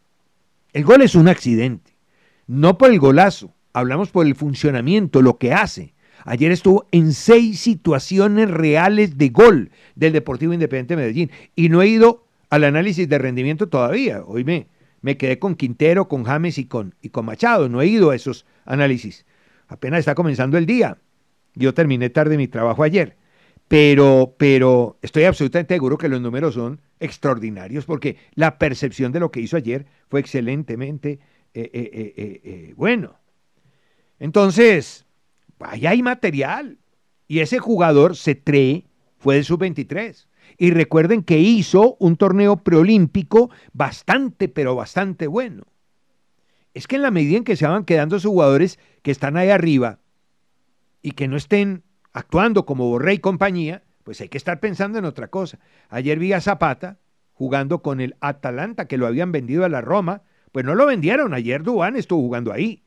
El 0.72 0.86
gol 0.86 1.01
es 1.01 1.15
un 1.15 1.27
accidente. 1.27 1.98
No 2.46 2.77
por 2.77 2.92
el 2.92 3.00
golazo. 3.00 3.53
Hablamos 3.74 4.12
por 4.12 4.27
el 4.27 4.36
funcionamiento, 4.36 5.24
lo 5.24 5.39
que 5.39 5.51
hace. 5.51 5.96
Ayer 6.25 6.51
estuvo 6.51 6.88
en 6.92 7.12
seis 7.12 7.60
situaciones 7.60 8.51
reales 8.51 9.18
de 9.18 9.30
gol 9.30 9.72
del 9.96 10.13
Deportivo 10.13 10.53
Independiente 10.53 10.96
de 10.96 11.01
Medellín. 11.01 11.32
Y 11.56 11.70
no 11.70 11.82
he 11.82 11.88
ido 11.88 12.27
al 12.51 12.65
análisis 12.65 13.10
de 13.10 13.18
rendimiento 13.18 13.68
todavía. 13.68 14.22
Hoy 14.25 14.44
me, 14.44 14.68
me 15.01 15.18
quedé 15.18 15.39
con 15.39 15.56
Quintero, 15.56 16.08
con 16.08 16.24
James 16.24 16.60
y 16.60 16.65
con, 16.65 16.94
y 17.01 17.10
con 17.10 17.25
Machado. 17.25 17.68
No 17.68 17.82
he 17.82 17.88
ido 17.88 18.12
a 18.12 18.15
esos 18.15 18.46
análisis. 18.65 19.25
Apenas 19.68 20.00
está 20.00 20.13
comenzando 20.13 20.60
el 20.60 20.68
día. 20.68 21.00
Yo 21.56 21.74
terminé 21.74 22.12
tarde 22.12 22.38
mi 22.38 22.48
trabajo 22.48 22.84
ayer. 22.84 23.18
Pero, 23.74 24.36
pero 24.38 25.00
estoy 25.01 25.24
absolutamente 25.24 25.74
seguro 25.74 25.98
que 25.98 26.08
los 26.08 26.22
números 26.22 26.53
son 26.53 26.80
extraordinarios 27.00 27.86
porque 27.86 28.18
la 28.36 28.60
percepción 28.60 29.12
de 29.12 29.20
lo 29.20 29.32
que 29.32 29.39
hizo 29.39 29.58
ayer 29.58 29.88
fue 30.10 30.20
excelentemente 30.20 31.18
eh, 31.56 31.72
eh, 31.74 32.13
eh, 32.44 32.74
bueno. 32.77 33.18
Entonces, 34.20 35.08
allá 35.60 35.89
hay 35.89 36.03
material. 36.03 36.77
Y 37.27 37.39
ese 37.39 37.58
jugador, 37.58 38.15
Cetré, 38.15 38.86
fue 39.18 39.38
de 39.38 39.44
sub-23. 39.44 40.27
Y 40.60 40.70
recuerden 40.70 41.24
que 41.24 41.39
hizo 41.39 41.98
un 42.00 42.15
torneo 42.15 42.58
preolímpico 42.58 43.50
bastante, 43.72 44.50
pero 44.50 44.75
bastante 44.75 45.25
bueno. 45.25 45.63
Es 46.75 46.86
que 46.86 46.98
en 46.98 47.01
la 47.01 47.10
medida 47.10 47.38
en 47.38 47.44
que 47.44 47.56
se 47.56 47.65
van 47.65 47.86
quedando 47.86 48.18
esos 48.18 48.30
jugadores 48.30 48.77
que 49.01 49.10
están 49.10 49.36
ahí 49.36 49.50
arriba 49.50 49.98
y 51.01 51.13
que 51.13 51.27
no 51.27 51.38
estén 51.38 51.82
actuando 52.13 52.65
como 52.65 52.89
Borré 52.89 53.15
y 53.15 53.20
compañía, 53.20 53.84
pues 54.03 54.22
hay 54.22 54.29
que 54.29 54.38
estar 54.38 54.60
pensando 54.60 54.98
en 54.98 55.05
otra 55.05 55.27
cosa. 55.27 55.60
Ayer 55.89 56.20
vi 56.20 56.34
a 56.34 56.41
Zapata 56.41 57.00
jugando 57.34 57.82
con 57.82 58.00
el 58.00 58.15
Atalanta, 58.22 58.88
que 58.88 58.98
lo 58.98 59.08
habían 59.08 59.32
vendido 59.32 59.65
a 59.65 59.70
la 59.70 59.82
Roma, 59.82 60.22
pues 60.51 60.65
no 60.65 60.75
lo 60.75 60.86
vendieron. 60.86 61.34
Ayer 61.34 61.63
Dubán 61.63 61.96
estuvo 61.96 62.22
jugando 62.22 62.53
ahí. 62.53 62.84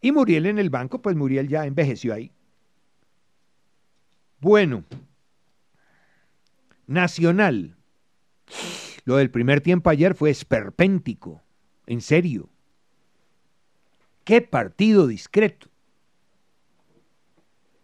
Y 0.00 0.12
Muriel 0.12 0.46
en 0.46 0.58
el 0.58 0.68
banco, 0.68 1.00
pues 1.00 1.16
Muriel 1.16 1.48
ya 1.48 1.64
envejeció 1.64 2.12
ahí. 2.12 2.32
Bueno, 4.40 4.84
Nacional. 6.86 7.76
Lo 9.04 9.16
del 9.16 9.30
primer 9.30 9.60
tiempo 9.60 9.90
ayer 9.90 10.14
fue 10.14 10.30
esperpéntico. 10.30 11.42
En 11.86 12.00
serio. 12.00 12.48
Qué 14.24 14.40
partido 14.40 15.06
discreto. 15.06 15.68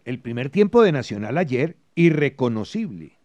El 0.09 0.21
primer 0.21 0.49
tiempo 0.49 0.81
de 0.81 0.91
Nacional 0.91 1.37
ayer, 1.37 1.77
irreconocible. 1.95 3.19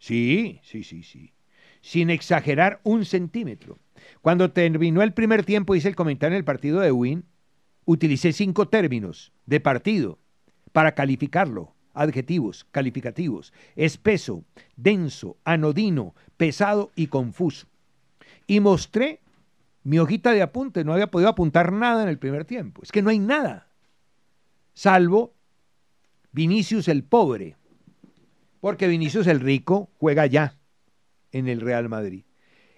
Sí, 0.00 0.58
sí, 0.64 0.82
sí, 0.82 1.04
sí. 1.04 1.32
Sin 1.80 2.10
exagerar 2.10 2.80
un 2.82 3.04
centímetro. 3.04 3.78
Cuando 4.20 4.50
terminó 4.50 5.00
el 5.00 5.12
primer 5.12 5.44
tiempo, 5.44 5.76
hice 5.76 5.86
el 5.86 5.94
comentario 5.94 6.34
en 6.34 6.38
el 6.38 6.44
partido 6.44 6.80
de 6.80 6.90
Win, 6.90 7.24
utilicé 7.84 8.32
cinco 8.32 8.66
términos 8.66 9.30
de 9.46 9.60
partido 9.60 10.18
para 10.72 10.96
calificarlo. 10.96 11.72
Adjetivos, 11.92 12.66
calificativos. 12.72 13.52
Espeso, 13.76 14.42
denso, 14.74 15.36
anodino, 15.44 16.16
pesado 16.36 16.90
y 16.96 17.06
confuso. 17.06 17.68
Y 18.48 18.58
mostré 18.58 19.20
mi 19.84 20.00
hojita 20.00 20.32
de 20.32 20.42
apunte. 20.42 20.82
No 20.82 20.94
había 20.94 21.12
podido 21.12 21.30
apuntar 21.30 21.70
nada 21.70 22.02
en 22.02 22.08
el 22.08 22.18
primer 22.18 22.44
tiempo. 22.44 22.82
Es 22.82 22.90
que 22.90 23.02
no 23.02 23.10
hay 23.10 23.20
nada. 23.20 23.68
Salvo 24.74 25.33
Vinicius 26.34 26.88
el 26.88 27.02
pobre. 27.02 27.56
Porque 28.60 28.88
Vinicius 28.88 29.26
el 29.26 29.40
rico 29.40 29.90
juega 29.98 30.26
ya 30.26 30.58
en 31.32 31.48
el 31.48 31.62
Real 31.62 31.88
Madrid. 31.88 32.24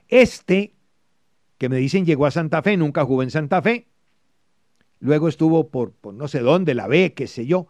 Este, 0.09 0.75
que 1.59 1.69
me 1.69 1.77
dicen 1.77 2.07
llegó 2.07 2.27
a 2.27 2.31
Santa 2.31 2.63
Fe, 2.63 2.77
nunca 2.77 3.05
jugó 3.05 3.25
en 3.25 3.31
Santa 3.31 3.61
Fe, 3.61 3.89
Luego 4.99 5.29
estuvo 5.29 5.69
por, 5.69 5.93
no 6.15 6.29
sé 6.29 6.41
dónde, 6.41 6.75
la 6.75 6.87
B, 6.87 7.13
qué 7.15 7.27
sé 7.27 7.47
yo. 7.47 7.69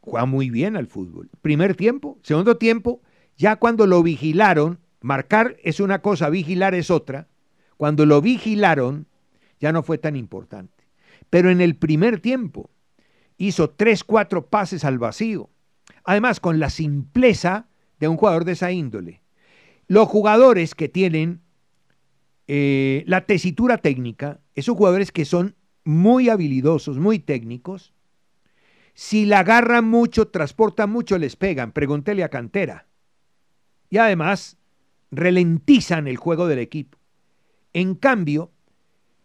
Juega 0.00 0.24
muy 0.24 0.50
bien 0.50 0.76
al 0.76 0.86
fútbol. 0.86 1.30
Primer 1.42 1.74
tiempo, 1.74 2.18
segundo 2.22 2.56
tiempo, 2.58 3.02
ya 3.36 3.56
cuando 3.56 3.86
lo 3.86 4.02
vigilaron, 4.02 4.78
marcar 5.00 5.56
es 5.62 5.80
una 5.80 6.00
cosa, 6.02 6.30
vigilar 6.30 6.74
es 6.74 6.90
otra. 6.90 7.28
Cuando 7.76 8.06
lo 8.06 8.20
vigilaron, 8.20 9.06
ya 9.58 9.72
no 9.72 9.82
fue 9.82 9.98
tan 9.98 10.16
importante. 10.16 10.84
Pero 11.28 11.50
en 11.50 11.60
el 11.60 11.74
primer 11.76 12.20
tiempo 12.20 12.70
hizo 13.38 13.70
tres, 13.70 14.04
cuatro 14.04 14.46
pases 14.46 14.84
al 14.84 14.98
vacío. 14.98 15.50
Además, 16.04 16.40
con 16.40 16.58
la 16.58 16.70
simpleza 16.70 17.68
de 17.98 18.08
un 18.08 18.16
jugador 18.16 18.44
de 18.44 18.52
esa 18.52 18.72
índole. 18.72 19.22
Los 19.88 20.08
jugadores 20.08 20.74
que 20.74 20.88
tienen 20.88 21.40
eh, 22.48 23.04
la 23.06 23.26
tesitura 23.26 23.78
técnica, 23.78 24.40
esos 24.54 24.76
jugadores 24.76 25.12
que 25.12 25.24
son 25.24 25.56
muy 25.84 26.28
habilidosos, 26.28 26.98
muy 26.98 27.18
técnicos. 27.18 27.92
Si 28.94 29.26
la 29.26 29.40
agarran 29.40 29.84
mucho, 29.84 30.28
transportan 30.28 30.90
mucho, 30.90 31.18
les 31.18 31.36
pegan. 31.36 31.72
Pregúntele 31.72 32.24
a 32.24 32.28
Cantera. 32.28 32.86
Y 33.90 33.98
además, 33.98 34.58
ralentizan 35.10 36.08
el 36.08 36.16
juego 36.16 36.46
del 36.46 36.58
equipo. 36.58 36.98
En 37.72 37.94
cambio, 37.94 38.52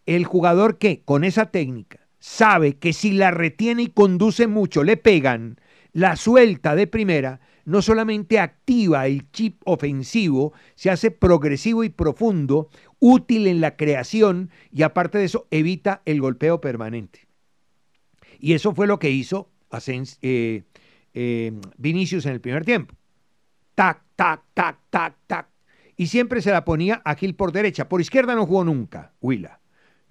el 0.05 0.25
jugador 0.25 0.77
que 0.77 1.03
con 1.03 1.23
esa 1.23 1.51
técnica 1.51 2.00
sabe 2.21 2.77
que 2.77 2.93
si 2.93 3.11
la 3.11 3.31
retiene 3.31 3.81
y 3.81 3.87
conduce 3.87 4.47
mucho, 4.47 4.83
le 4.83 4.95
pegan, 4.95 5.59
la 5.91 6.15
suelta 6.15 6.75
de 6.75 6.87
primera, 6.87 7.41
no 7.65 7.81
solamente 7.81 8.39
activa 8.39 9.07
el 9.07 9.29
chip 9.31 9.61
ofensivo, 9.65 10.53
se 10.75 10.89
hace 10.89 11.11
progresivo 11.11 11.83
y 11.83 11.89
profundo, 11.89 12.69
útil 12.99 13.47
en 13.47 13.59
la 13.59 13.75
creación 13.75 14.51
y 14.71 14.83
aparte 14.83 15.17
de 15.17 15.25
eso 15.25 15.47
evita 15.51 16.03
el 16.05 16.21
golpeo 16.21 16.61
permanente. 16.61 17.27
Y 18.39 18.53
eso 18.53 18.73
fue 18.73 18.87
lo 18.87 18.99
que 18.99 19.09
hizo 19.09 19.49
eh, 20.21 20.63
eh, 21.13 21.51
Vinicius 21.77 22.25
en 22.27 22.33
el 22.33 22.41
primer 22.41 22.65
tiempo. 22.65 22.95
Tac, 23.75 24.03
tac, 24.15 24.43
tac, 24.53 24.77
tac, 24.89 25.15
tac. 25.25 25.47
Y 25.97 26.07
siempre 26.07 26.41
se 26.41 26.51
la 26.51 26.65
ponía 26.65 27.01
a 27.03 27.15
por 27.35 27.51
derecha. 27.51 27.89
Por 27.89 28.01
izquierda 28.01 28.35
no 28.35 28.45
jugó 28.45 28.63
nunca, 28.63 29.13
Huila. 29.21 29.60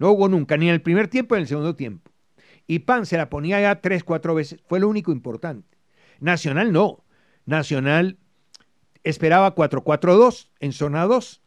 No 0.01 0.07
jugó 0.07 0.29
nunca, 0.29 0.57
ni 0.57 0.67
en 0.67 0.73
el 0.73 0.81
primer 0.81 1.09
tiempo 1.09 1.35
ni 1.35 1.37
en 1.37 1.41
el 1.43 1.47
segundo 1.47 1.75
tiempo. 1.75 2.09
Y 2.65 2.79
Pan 2.79 3.05
se 3.05 3.17
la 3.17 3.29
ponía 3.29 3.61
ya 3.61 3.81
tres, 3.81 4.03
cuatro 4.03 4.33
veces. 4.33 4.59
Fue 4.65 4.79
lo 4.79 4.89
único 4.89 5.11
importante. 5.11 5.77
Nacional 6.19 6.71
no. 6.71 7.03
Nacional 7.45 8.17
esperaba 9.03 9.53
4-4-2 9.53 10.49
en 10.59 10.71
zona 10.71 11.05
2, 11.05 11.43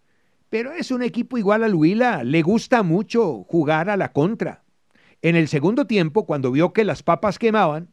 pero 0.50 0.70
es 0.72 0.92
un 0.92 1.02
equipo 1.02 1.36
igual 1.36 1.64
al 1.64 1.74
Huila, 1.74 2.22
le 2.22 2.42
gusta 2.42 2.84
mucho 2.84 3.42
jugar 3.42 3.90
a 3.90 3.96
la 3.96 4.12
contra. 4.12 4.62
En 5.20 5.34
el 5.34 5.48
segundo 5.48 5.88
tiempo, 5.88 6.24
cuando 6.24 6.52
vio 6.52 6.72
que 6.72 6.84
las 6.84 7.02
papas 7.02 7.40
quemaban 7.40 7.90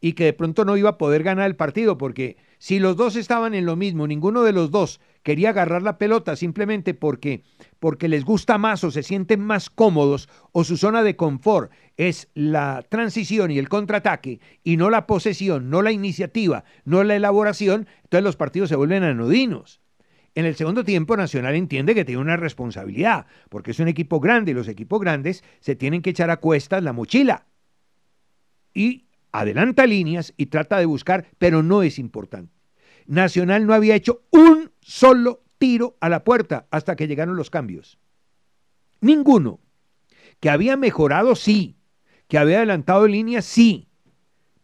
y 0.00 0.12
que 0.12 0.24
de 0.24 0.32
pronto 0.32 0.64
no 0.64 0.76
iba 0.76 0.90
a 0.90 0.98
poder 0.98 1.22
ganar 1.22 1.46
el 1.46 1.56
partido, 1.56 1.98
porque 1.98 2.36
si 2.58 2.78
los 2.78 2.96
dos 2.96 3.16
estaban 3.16 3.54
en 3.54 3.66
lo 3.66 3.76
mismo, 3.76 4.06
ninguno 4.06 4.42
de 4.42 4.52
los 4.52 4.70
dos 4.70 5.00
quería 5.22 5.50
agarrar 5.50 5.82
la 5.82 5.98
pelota 5.98 6.36
simplemente 6.36 6.94
porque, 6.94 7.42
porque 7.80 8.08
les 8.08 8.24
gusta 8.24 8.58
más 8.58 8.84
o 8.84 8.90
se 8.90 9.02
sienten 9.02 9.40
más 9.40 9.70
cómodos 9.70 10.28
o 10.52 10.64
su 10.64 10.76
zona 10.76 11.02
de 11.02 11.16
confort 11.16 11.72
es 11.96 12.28
la 12.34 12.84
transición 12.88 13.50
y 13.50 13.58
el 13.58 13.68
contraataque 13.68 14.40
y 14.62 14.76
no 14.76 14.90
la 14.90 15.06
posesión, 15.06 15.70
no 15.70 15.82
la 15.82 15.92
iniciativa, 15.92 16.64
no 16.84 17.02
la 17.02 17.16
elaboración, 17.16 17.88
entonces 18.04 18.24
los 18.24 18.36
partidos 18.36 18.68
se 18.68 18.76
vuelven 18.76 19.02
anodinos. 19.02 19.80
En 20.34 20.44
el 20.44 20.54
segundo 20.54 20.84
tiempo, 20.84 21.16
Nacional 21.16 21.56
entiende 21.56 21.96
que 21.96 22.04
tiene 22.04 22.20
una 22.20 22.36
responsabilidad, 22.36 23.26
porque 23.48 23.72
es 23.72 23.80
un 23.80 23.88
equipo 23.88 24.20
grande 24.20 24.52
y 24.52 24.54
los 24.54 24.68
equipos 24.68 25.00
grandes 25.00 25.42
se 25.58 25.74
tienen 25.74 26.00
que 26.00 26.10
echar 26.10 26.30
a 26.30 26.36
cuestas 26.36 26.84
la 26.84 26.92
mochila. 26.92 27.46
Y 28.72 29.07
adelanta 29.40 29.86
líneas 29.86 30.34
y 30.36 30.46
trata 30.46 30.78
de 30.78 30.86
buscar, 30.86 31.26
pero 31.38 31.62
no 31.62 31.82
es 31.82 31.98
importante. 31.98 32.52
Nacional 33.06 33.66
no 33.66 33.74
había 33.74 33.94
hecho 33.94 34.22
un 34.30 34.70
solo 34.80 35.42
tiro 35.58 35.96
a 36.00 36.08
la 36.08 36.24
puerta 36.24 36.66
hasta 36.70 36.96
que 36.96 37.06
llegaron 37.06 37.36
los 37.36 37.50
cambios. 37.50 37.98
Ninguno. 39.00 39.60
Que 40.40 40.50
había 40.50 40.76
mejorado, 40.76 41.34
sí. 41.34 41.76
Que 42.28 42.38
había 42.38 42.58
adelantado 42.58 43.06
líneas, 43.06 43.44
sí. 43.44 43.88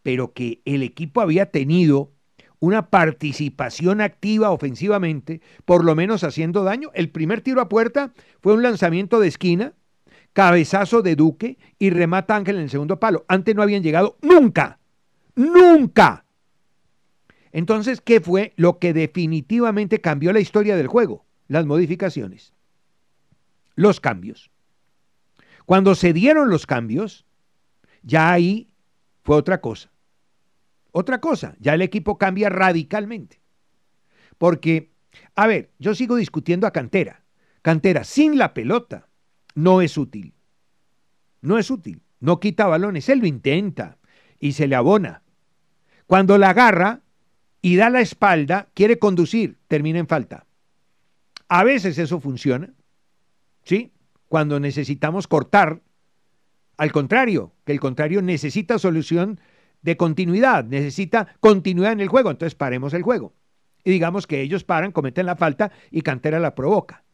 Pero 0.03 0.33
que 0.33 0.61
el 0.65 0.83
equipo 0.83 1.21
había 1.21 1.51
tenido 1.51 2.13
una 2.61 2.89
participación 2.89 4.01
activa 4.01 4.51
ofensivamente, 4.51 5.43
por 5.65 5.85
lo 5.85 5.95
menos 5.95 6.25
haciendo 6.25 6.65
daño. 6.65 6.91
El 6.95 7.11
primer 7.11 7.41
tiro 7.41 7.61
a 7.61 7.69
puerta 7.69 8.13
fue 8.41 8.55
un 8.55 8.63
lanzamiento 8.63 9.21
de 9.21 9.29
esquina, 9.29 9.75
cabezazo 10.35 11.01
de 11.01 11.17
Duque 11.17 11.59
y 11.79 11.89
remata 11.89 12.37
Ángel 12.37 12.57
en 12.57 12.63
el 12.65 12.71
segundo 12.71 13.01
palo. 13.01 13.25
Antes 13.29 13.55
no 13.55 13.63
habían 13.63 13.83
llegado 13.83 14.19
nunca, 14.21 14.79
nunca. 15.35 16.27
Entonces, 17.53 18.01
¿qué 18.03 18.21
fue 18.21 18.53
lo 18.57 18.79
que 18.79 18.93
definitivamente 18.93 20.01
cambió 20.01 20.33
la 20.33 20.41
historia 20.41 20.77
del 20.77 20.89
juego? 20.89 21.25
Las 21.47 21.65
modificaciones, 21.65 22.53
los 23.77 24.01
cambios. 24.01 24.51
Cuando 25.67 25.95
se 25.95 26.13
dieron 26.13 26.51
los 26.51 26.67
cambios, 26.67 27.25
ya 28.03 28.33
ahí 28.33 28.75
fue 29.23 29.37
otra 29.37 29.61
cosa. 29.61 29.91
Otra 30.91 31.21
cosa, 31.21 31.57
ya 31.59 31.75
el 31.75 31.83
equipo 31.83 32.19
cambia 32.19 32.49
radicalmente. 32.49 33.41
Porque, 34.37 34.93
a 35.37 35.47
ver, 35.47 35.71
yo 35.79 35.95
sigo 35.95 36.17
discutiendo 36.17 36.67
a 36.67 36.73
Cantera. 36.73 37.25
Cantera 37.63 38.05
sin 38.05 38.37
la 38.37 38.53
pelota 38.53 39.09
no 39.55 39.81
es 39.81 39.97
útil. 39.97 40.35
No 41.41 41.59
es 41.59 41.71
útil. 41.71 42.03
No 42.21 42.41
quita 42.41 42.67
balones. 42.67 43.09
Él 43.09 43.21
lo 43.21 43.27
intenta 43.27 43.99
y 44.39 44.53
se 44.53 44.67
le 44.67 44.77
abona. 44.77 45.23
Cuando 46.07 46.39
la 46.39 46.51
agarra 46.51 47.01
y 47.63 47.77
da 47.77 47.91
la 47.91 48.01
espalda, 48.01 48.69
quiere 48.75 48.99
conducir, 48.99 49.59
termina 49.69 49.99
en 49.99 50.07
falta. 50.07 50.47
A 51.49 51.65
veces 51.65 51.99
eso 51.99 52.21
funciona. 52.21 52.73
¿Sí? 53.63 53.93
Cuando 54.29 54.61
necesitamos 54.61 55.29
cortar. 55.29 55.81
Al 56.77 56.93
contrario, 56.93 57.53
que 57.65 57.73
el 57.73 57.81
contrario 57.81 58.21
necesita 58.21 58.79
solución 58.79 59.41
de 59.83 59.97
continuidad, 59.97 60.65
necesita 60.65 61.37
continuidad 61.41 61.93
en 61.93 62.01
el 62.01 62.09
juego, 62.09 62.31
entonces 62.31 62.55
paremos 62.55 62.95
el 62.95 63.03
juego. 63.03 63.35
Y 63.85 63.91
digamos 63.91 64.27
que 64.27 64.41
ellos 64.41 64.65
paran, 64.65 64.93
cometen 64.93 65.27
la 65.27 65.37
falta 65.37 65.71
y 65.91 66.01
Cantera 66.01 66.41
la 66.41 66.55
provoca. 66.55 67.05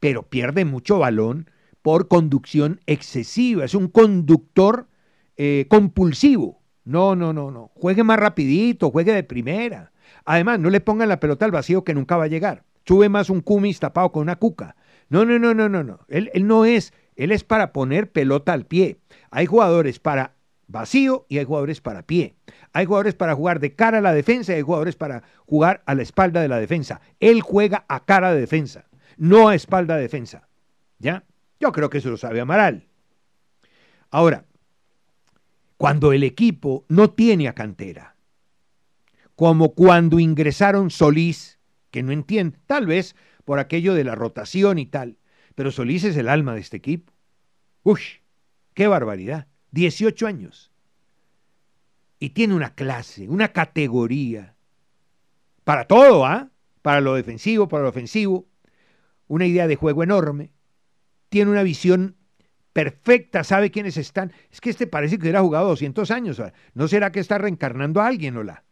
Pero 0.00 0.22
pierde 0.22 0.64
mucho 0.64 0.98
balón 0.98 1.50
por 1.84 2.08
conducción 2.08 2.80
excesiva, 2.86 3.66
es 3.66 3.74
un 3.74 3.88
conductor 3.88 4.88
eh, 5.36 5.66
compulsivo. 5.68 6.62
No, 6.82 7.14
no, 7.14 7.34
no, 7.34 7.50
no. 7.50 7.72
Juegue 7.74 8.02
más 8.02 8.18
rapidito, 8.18 8.90
juegue 8.90 9.12
de 9.12 9.22
primera. 9.22 9.92
Además, 10.24 10.60
no 10.60 10.70
le 10.70 10.80
pongan 10.80 11.10
la 11.10 11.20
pelota 11.20 11.44
al 11.44 11.50
vacío 11.50 11.84
que 11.84 11.92
nunca 11.92 12.16
va 12.16 12.24
a 12.24 12.28
llegar. 12.28 12.64
Sube 12.86 13.10
más 13.10 13.28
un 13.28 13.42
cumis 13.42 13.80
tapado 13.80 14.12
con 14.12 14.22
una 14.22 14.36
cuca. 14.36 14.76
No, 15.10 15.26
no, 15.26 15.38
no, 15.38 15.52
no, 15.52 15.68
no, 15.68 15.84
no. 15.84 16.00
Él, 16.08 16.30
él 16.32 16.46
no 16.46 16.64
es, 16.64 16.94
él 17.16 17.32
es 17.32 17.44
para 17.44 17.74
poner 17.74 18.10
pelota 18.10 18.54
al 18.54 18.64
pie. 18.64 18.96
Hay 19.30 19.44
jugadores 19.44 19.98
para 19.98 20.36
vacío 20.66 21.26
y 21.28 21.36
hay 21.36 21.44
jugadores 21.44 21.82
para 21.82 22.06
pie. 22.06 22.34
Hay 22.72 22.86
jugadores 22.86 23.14
para 23.14 23.34
jugar 23.34 23.60
de 23.60 23.74
cara 23.74 23.98
a 23.98 24.00
la 24.00 24.14
defensa 24.14 24.52
y 24.52 24.56
hay 24.56 24.62
jugadores 24.62 24.96
para 24.96 25.22
jugar 25.44 25.82
a 25.84 25.94
la 25.94 26.02
espalda 26.02 26.40
de 26.40 26.48
la 26.48 26.58
defensa. 26.58 27.02
Él 27.20 27.42
juega 27.42 27.84
a 27.88 28.06
cara 28.06 28.32
de 28.32 28.40
defensa, 28.40 28.86
no 29.18 29.50
a 29.50 29.54
espalda 29.54 29.96
de 29.96 30.02
defensa. 30.02 30.48
¿Ya? 30.98 31.24
Yo 31.60 31.72
creo 31.72 31.90
que 31.90 31.98
eso 31.98 32.10
lo 32.10 32.16
sabe 32.16 32.40
Amaral. 32.40 32.86
Ahora, 34.10 34.44
cuando 35.76 36.12
el 36.12 36.22
equipo 36.22 36.84
no 36.88 37.10
tiene 37.10 37.48
a 37.48 37.54
cantera, 37.54 38.16
como 39.34 39.74
cuando 39.74 40.18
ingresaron 40.20 40.90
Solís, 40.90 41.58
que 41.90 42.02
no 42.02 42.12
entiende, 42.12 42.58
tal 42.66 42.86
vez 42.86 43.16
por 43.44 43.58
aquello 43.58 43.94
de 43.94 44.04
la 44.04 44.14
rotación 44.14 44.78
y 44.78 44.86
tal, 44.86 45.18
pero 45.54 45.70
Solís 45.70 46.04
es 46.04 46.16
el 46.16 46.28
alma 46.28 46.54
de 46.54 46.60
este 46.60 46.76
equipo. 46.76 47.12
Uy, 47.82 48.00
qué 48.72 48.86
barbaridad. 48.86 49.46
18 49.72 50.26
años. 50.26 50.72
Y 52.18 52.30
tiene 52.30 52.54
una 52.54 52.74
clase, 52.74 53.28
una 53.28 53.52
categoría. 53.52 54.54
Para 55.64 55.86
todo, 55.86 56.24
¿ah? 56.24 56.50
Para 56.80 57.00
lo 57.00 57.14
defensivo, 57.14 57.68
para 57.68 57.82
lo 57.82 57.88
ofensivo. 57.88 58.46
Una 59.26 59.46
idea 59.46 59.66
de 59.66 59.76
juego 59.76 60.02
enorme. 60.02 60.53
Tiene 61.34 61.50
una 61.50 61.64
visión 61.64 62.14
perfecta, 62.72 63.42
sabe 63.42 63.72
quiénes 63.72 63.96
están. 63.96 64.30
Es 64.52 64.60
que 64.60 64.70
este 64.70 64.86
parece 64.86 65.16
que 65.16 65.22
hubiera 65.22 65.40
jugado 65.40 65.66
200 65.66 66.12
años. 66.12 66.40
¿No 66.74 66.86
será 66.86 67.10
que 67.10 67.18
está 67.18 67.38
reencarnando 67.38 68.00
a 68.00 68.06
alguien, 68.06 68.36
Ola? 68.36 68.62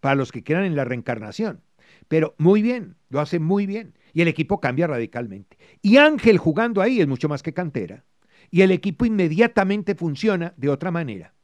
Para 0.00 0.14
los 0.14 0.32
que 0.32 0.42
quieran 0.42 0.64
en 0.64 0.74
la 0.74 0.86
reencarnación. 0.86 1.60
Pero 2.08 2.34
muy 2.38 2.62
bien, 2.62 2.96
lo 3.10 3.20
hace 3.20 3.40
muy 3.40 3.66
bien. 3.66 3.92
Y 4.14 4.22
el 4.22 4.28
equipo 4.28 4.58
cambia 4.58 4.86
radicalmente. 4.86 5.58
Y 5.82 5.98
Ángel 5.98 6.38
jugando 6.38 6.80
ahí 6.80 6.98
es 6.98 7.06
mucho 7.06 7.28
más 7.28 7.42
que 7.42 7.52
cantera 7.52 8.06
y 8.50 8.62
el 8.62 8.70
equipo 8.70 9.04
inmediatamente 9.04 9.94
funciona 9.94 10.54
de 10.56 10.70
otra 10.70 10.90
manera. 10.90 11.34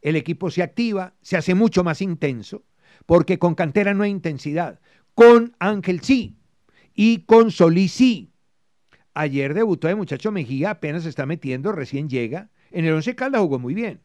El 0.00 0.14
equipo 0.14 0.48
se 0.52 0.62
activa, 0.62 1.14
se 1.22 1.36
hace 1.36 1.56
mucho 1.56 1.82
más 1.82 2.02
intenso, 2.02 2.62
porque 3.04 3.40
con 3.40 3.56
Cantera 3.56 3.94
no 3.94 4.04
hay 4.04 4.12
intensidad. 4.12 4.78
Con 5.16 5.56
Ángel 5.58 6.02
sí, 6.02 6.36
y 6.94 7.24
con 7.24 7.50
Solís 7.50 7.90
sí. 7.90 8.30
Ayer 9.20 9.52
debutó 9.52 9.88
el 9.88 9.96
muchacho 9.96 10.30
Mejía, 10.30 10.70
apenas 10.70 11.02
se 11.02 11.08
está 11.08 11.26
metiendo, 11.26 11.72
recién 11.72 12.08
llega. 12.08 12.50
En 12.70 12.84
el 12.84 12.94
Once 12.94 13.16
Caldas 13.16 13.40
jugó 13.40 13.58
muy 13.58 13.74
bien. 13.74 14.00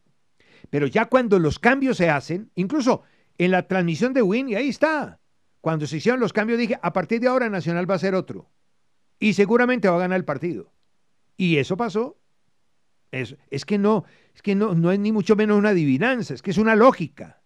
Pero 0.72 0.88
ya 0.88 1.06
cuando 1.06 1.38
los 1.38 1.60
cambios 1.60 1.98
se 1.98 2.10
hacen, 2.10 2.50
incluso 2.56 3.04
en 3.38 3.52
la 3.52 3.68
transmisión 3.68 4.14
de 4.14 4.24
Win, 4.24 4.50
y 4.50 4.56
ahí 4.56 4.70
está. 4.70 5.20
Cuando 5.62 5.86
se 5.86 5.98
hicieron 5.98 6.20
los 6.20 6.34
cambios 6.34 6.58
dije, 6.58 6.80
a 6.82 6.94
partir 6.94 7.22
de 7.22 7.28
ahora 7.28 7.48
Nacional 7.48 7.88
va 7.88 7.94
a 7.94 8.00
ser 8.00 8.16
otro. 8.16 8.50
Y 9.20 9.34
seguramente 9.34 9.88
va 9.88 9.98
a 9.98 10.00
ganar 10.00 10.18
el 10.18 10.26
partido. 10.26 10.74
Y 11.38 11.58
eso 11.58 11.78
pasó. 11.78 12.18
Es, 13.12 13.36
que 13.66 13.78
no, 13.78 14.06
es 14.34 14.42
que 14.42 14.56
no, 14.56 14.74
no 14.74 14.92
es 14.92 14.98
ni 14.98 15.12
mucho 15.12 15.36
menos 15.36 15.60
una 15.60 15.70
adivinanza, 15.70 16.34
es 16.34 16.42
que 16.42 16.50
es 16.50 16.58
una 16.58 16.76
lógica. 16.76 17.44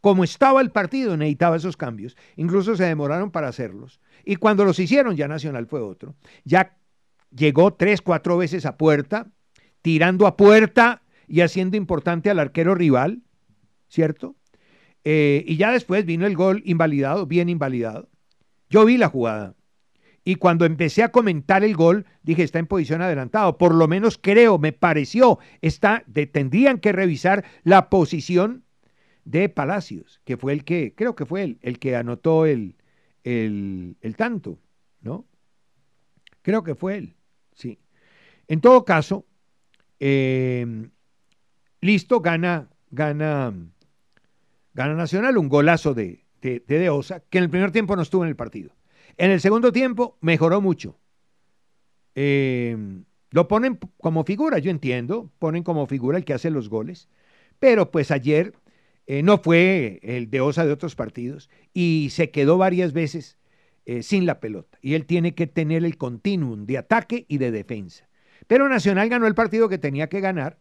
Como 0.00 0.22
estaba 0.22 0.60
el 0.60 0.70
partido, 0.70 1.16
necesitaba 1.16 1.56
esos 1.56 1.76
cambios. 1.76 2.16
Incluso 2.36 2.76
se 2.76 2.84
demoraron 2.84 3.32
para 3.32 3.48
hacerlos. 3.48 3.98
Y 4.24 4.36
cuando 4.36 4.64
los 4.64 4.78
hicieron, 4.78 5.16
ya 5.16 5.26
Nacional 5.26 5.66
fue 5.66 5.80
otro. 5.80 6.14
Ya 6.44 6.76
llegó 7.30 7.74
tres, 7.74 8.02
cuatro 8.02 8.36
veces 8.36 8.66
a 8.66 8.76
puerta, 8.76 9.28
tirando 9.82 10.26
a 10.26 10.36
puerta 10.36 11.02
y 11.26 11.40
haciendo 11.40 11.76
importante 11.76 12.30
al 12.30 12.38
arquero 12.38 12.74
rival, 12.74 13.22
¿cierto? 13.88 14.36
Eh, 15.04 15.44
y 15.46 15.56
ya 15.56 15.72
después 15.72 16.04
vino 16.04 16.26
el 16.26 16.36
gol 16.36 16.62
invalidado, 16.64 17.26
bien 17.26 17.48
invalidado. 17.48 18.08
Yo 18.68 18.84
vi 18.84 18.96
la 18.96 19.08
jugada. 19.08 19.54
Y 20.22 20.34
cuando 20.34 20.64
empecé 20.66 21.02
a 21.02 21.10
comentar 21.10 21.64
el 21.64 21.74
gol, 21.74 22.04
dije, 22.22 22.42
está 22.42 22.58
en 22.58 22.66
posición 22.66 23.00
adelantado. 23.00 23.56
Por 23.56 23.74
lo 23.74 23.88
menos 23.88 24.18
creo, 24.18 24.58
me 24.58 24.72
pareció, 24.72 25.38
está, 25.62 26.04
tendrían 26.32 26.78
que 26.78 26.92
revisar 26.92 27.44
la 27.64 27.88
posición 27.88 28.64
de 29.24 29.48
Palacios, 29.48 30.20
que 30.24 30.36
fue 30.36 30.52
el 30.52 30.64
que, 30.64 30.94
creo 30.94 31.14
que 31.14 31.24
fue 31.24 31.42
el, 31.42 31.58
el 31.62 31.78
que 31.78 31.96
anotó 31.96 32.44
el, 32.44 32.76
el, 33.24 34.14
tanto, 34.16 34.58
¿no? 35.00 35.26
Creo 36.42 36.62
que 36.62 36.74
fue 36.74 36.96
él. 36.96 37.14
En 38.50 38.60
todo 38.60 38.84
caso, 38.84 39.26
em, 40.00 40.90
listo, 41.80 42.20
gana, 42.20 42.68
gana, 42.90 43.54
gana 44.74 44.94
Nacional, 44.94 45.38
un 45.38 45.48
golazo 45.48 45.94
de, 45.94 46.24
de, 46.42 46.58
de 46.66 46.90
Osa, 46.90 47.20
que 47.30 47.38
en 47.38 47.44
el 47.44 47.50
primer 47.50 47.70
tiempo 47.70 47.94
no 47.94 48.02
estuvo 48.02 48.24
en 48.24 48.28
el 48.28 48.34
partido. 48.34 48.72
En 49.16 49.30
el 49.30 49.40
segundo 49.40 49.70
tiempo 49.70 50.18
mejoró 50.20 50.60
mucho. 50.60 50.98
Eh, 52.16 52.76
lo 53.30 53.46
ponen 53.46 53.78
como 54.00 54.24
figura, 54.24 54.58
yo 54.58 54.72
entiendo, 54.72 55.30
ponen 55.38 55.62
como 55.62 55.86
figura 55.86 56.18
el 56.18 56.24
que 56.24 56.34
hace 56.34 56.50
los 56.50 56.68
goles, 56.68 57.08
pero 57.60 57.92
pues 57.92 58.10
ayer 58.10 58.54
eh, 59.06 59.22
no 59.22 59.38
fue 59.38 60.00
el 60.02 60.28
de 60.28 60.40
Osa 60.40 60.66
de 60.66 60.72
otros 60.72 60.96
partidos 60.96 61.50
y 61.72 62.08
se 62.10 62.32
quedó 62.32 62.58
varias 62.58 62.92
veces 62.92 63.38
eh, 63.86 64.02
sin 64.02 64.26
la 64.26 64.40
pelota. 64.40 64.76
Y 64.82 64.94
él 64.94 65.06
tiene 65.06 65.36
que 65.36 65.46
tener 65.46 65.84
el 65.84 65.96
continuum 65.96 66.66
de 66.66 66.78
ataque 66.78 67.26
y 67.28 67.38
de 67.38 67.52
defensa. 67.52 68.09
Pero 68.50 68.68
Nacional 68.68 69.08
ganó 69.08 69.28
el 69.28 69.36
partido 69.36 69.68
que 69.68 69.78
tenía 69.78 70.08
que 70.08 70.18
ganar 70.18 70.58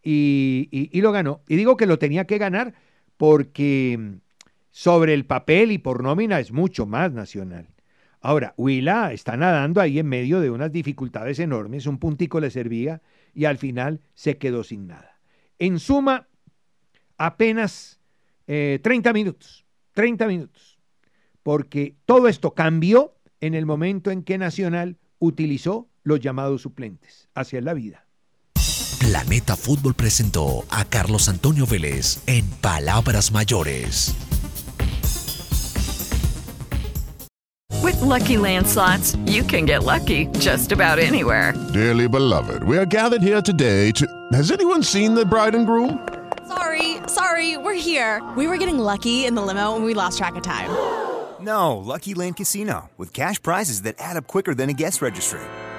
y, 0.00 0.88
lo 0.92 1.10
ganó. 1.10 1.40
Y 1.48 1.56
digo 1.56 1.76
que 1.76 1.86
lo 1.86 1.98
tenía 1.98 2.24
que 2.24 2.38
ganar 2.38 2.74
porque 3.16 4.20
sobre 4.70 5.12
el 5.12 5.26
papel 5.26 5.72
y 5.72 5.78
por 5.78 6.04
nómina 6.04 6.38
es 6.38 6.52
mucho 6.52 6.86
más 6.86 7.10
Nacional. 7.10 7.66
Ahora, 8.20 8.54
Huila 8.56 9.12
está 9.12 9.36
nadando 9.36 9.80
ahí 9.80 9.98
en 9.98 10.06
medio 10.06 10.38
de 10.38 10.50
unas 10.50 10.70
dificultades 10.70 11.40
enormes, 11.40 11.88
un 11.88 11.98
puntico 11.98 12.38
le 12.38 12.48
servía 12.48 13.02
y 13.34 13.46
al 13.46 13.58
final 13.58 14.00
se 14.14 14.38
quedó 14.38 14.62
sin 14.62 14.86
nada. 14.86 15.18
En 15.58 15.80
suma, 15.80 16.28
apenas 17.18 17.98
30 18.46 19.10
eh, 19.10 19.12
minutos, 19.12 19.66
30 19.94 20.28
minutos, 20.28 20.78
porque 21.42 21.96
todo 22.04 22.28
esto 22.28 22.54
cambió 22.54 23.16
en 23.40 23.54
el 23.54 23.66
momento 23.66 24.12
en 24.12 24.22
que 24.22 24.38
Nacional 24.38 24.96
utilizó 25.18 25.88
los 26.06 26.20
llamados 26.20 26.62
suplentes 26.62 27.28
hacia 27.34 27.60
la 27.60 27.74
vida. 27.74 28.06
Planeta 29.00 29.56
Fútbol 29.56 29.94
presentó 29.94 30.64
a 30.70 30.84
Carlos 30.84 31.28
Antonio 31.28 31.66
Vélez 31.66 32.22
en 32.26 32.48
Palabras 32.60 33.30
Mayores. 33.32 34.14
With 37.82 38.00
lucky 38.00 38.36
landslots, 38.36 39.16
you 39.26 39.44
can 39.44 39.66
get 39.66 39.84
lucky 39.84 40.26
just 40.38 40.72
about 40.72 40.98
anywhere. 40.98 41.54
Dearly 41.72 42.08
beloved, 42.08 42.62
we 42.64 42.78
are 42.78 42.86
gathered 42.86 43.22
here 43.22 43.42
today 43.42 43.92
to. 43.92 44.06
Has 44.32 44.50
anyone 44.50 44.82
seen 44.82 45.14
the 45.14 45.24
bride 45.24 45.54
and 45.54 45.66
groom? 45.66 46.06
Sorry, 46.48 46.98
sorry, 47.08 47.56
we're 47.56 47.74
here. 47.74 48.22
We 48.36 48.46
were 48.46 48.56
getting 48.56 48.78
lucky 48.78 49.26
in 49.26 49.34
the 49.34 49.42
limo 49.42 49.74
and 49.76 49.84
we 49.84 49.94
lost 49.94 50.18
track 50.18 50.36
of 50.36 50.42
time. 50.42 50.70
No, 51.40 51.76
Lucky 51.76 52.14
Land 52.14 52.36
Casino, 52.36 52.90
with 52.96 53.12
cash 53.12 53.40
prizes 53.42 53.82
that 53.82 53.96
add 53.98 54.16
up 54.16 54.26
quicker 54.26 54.54
than 54.54 54.70
a 54.70 54.72
guest 54.72 55.02
registry. 55.02 55.40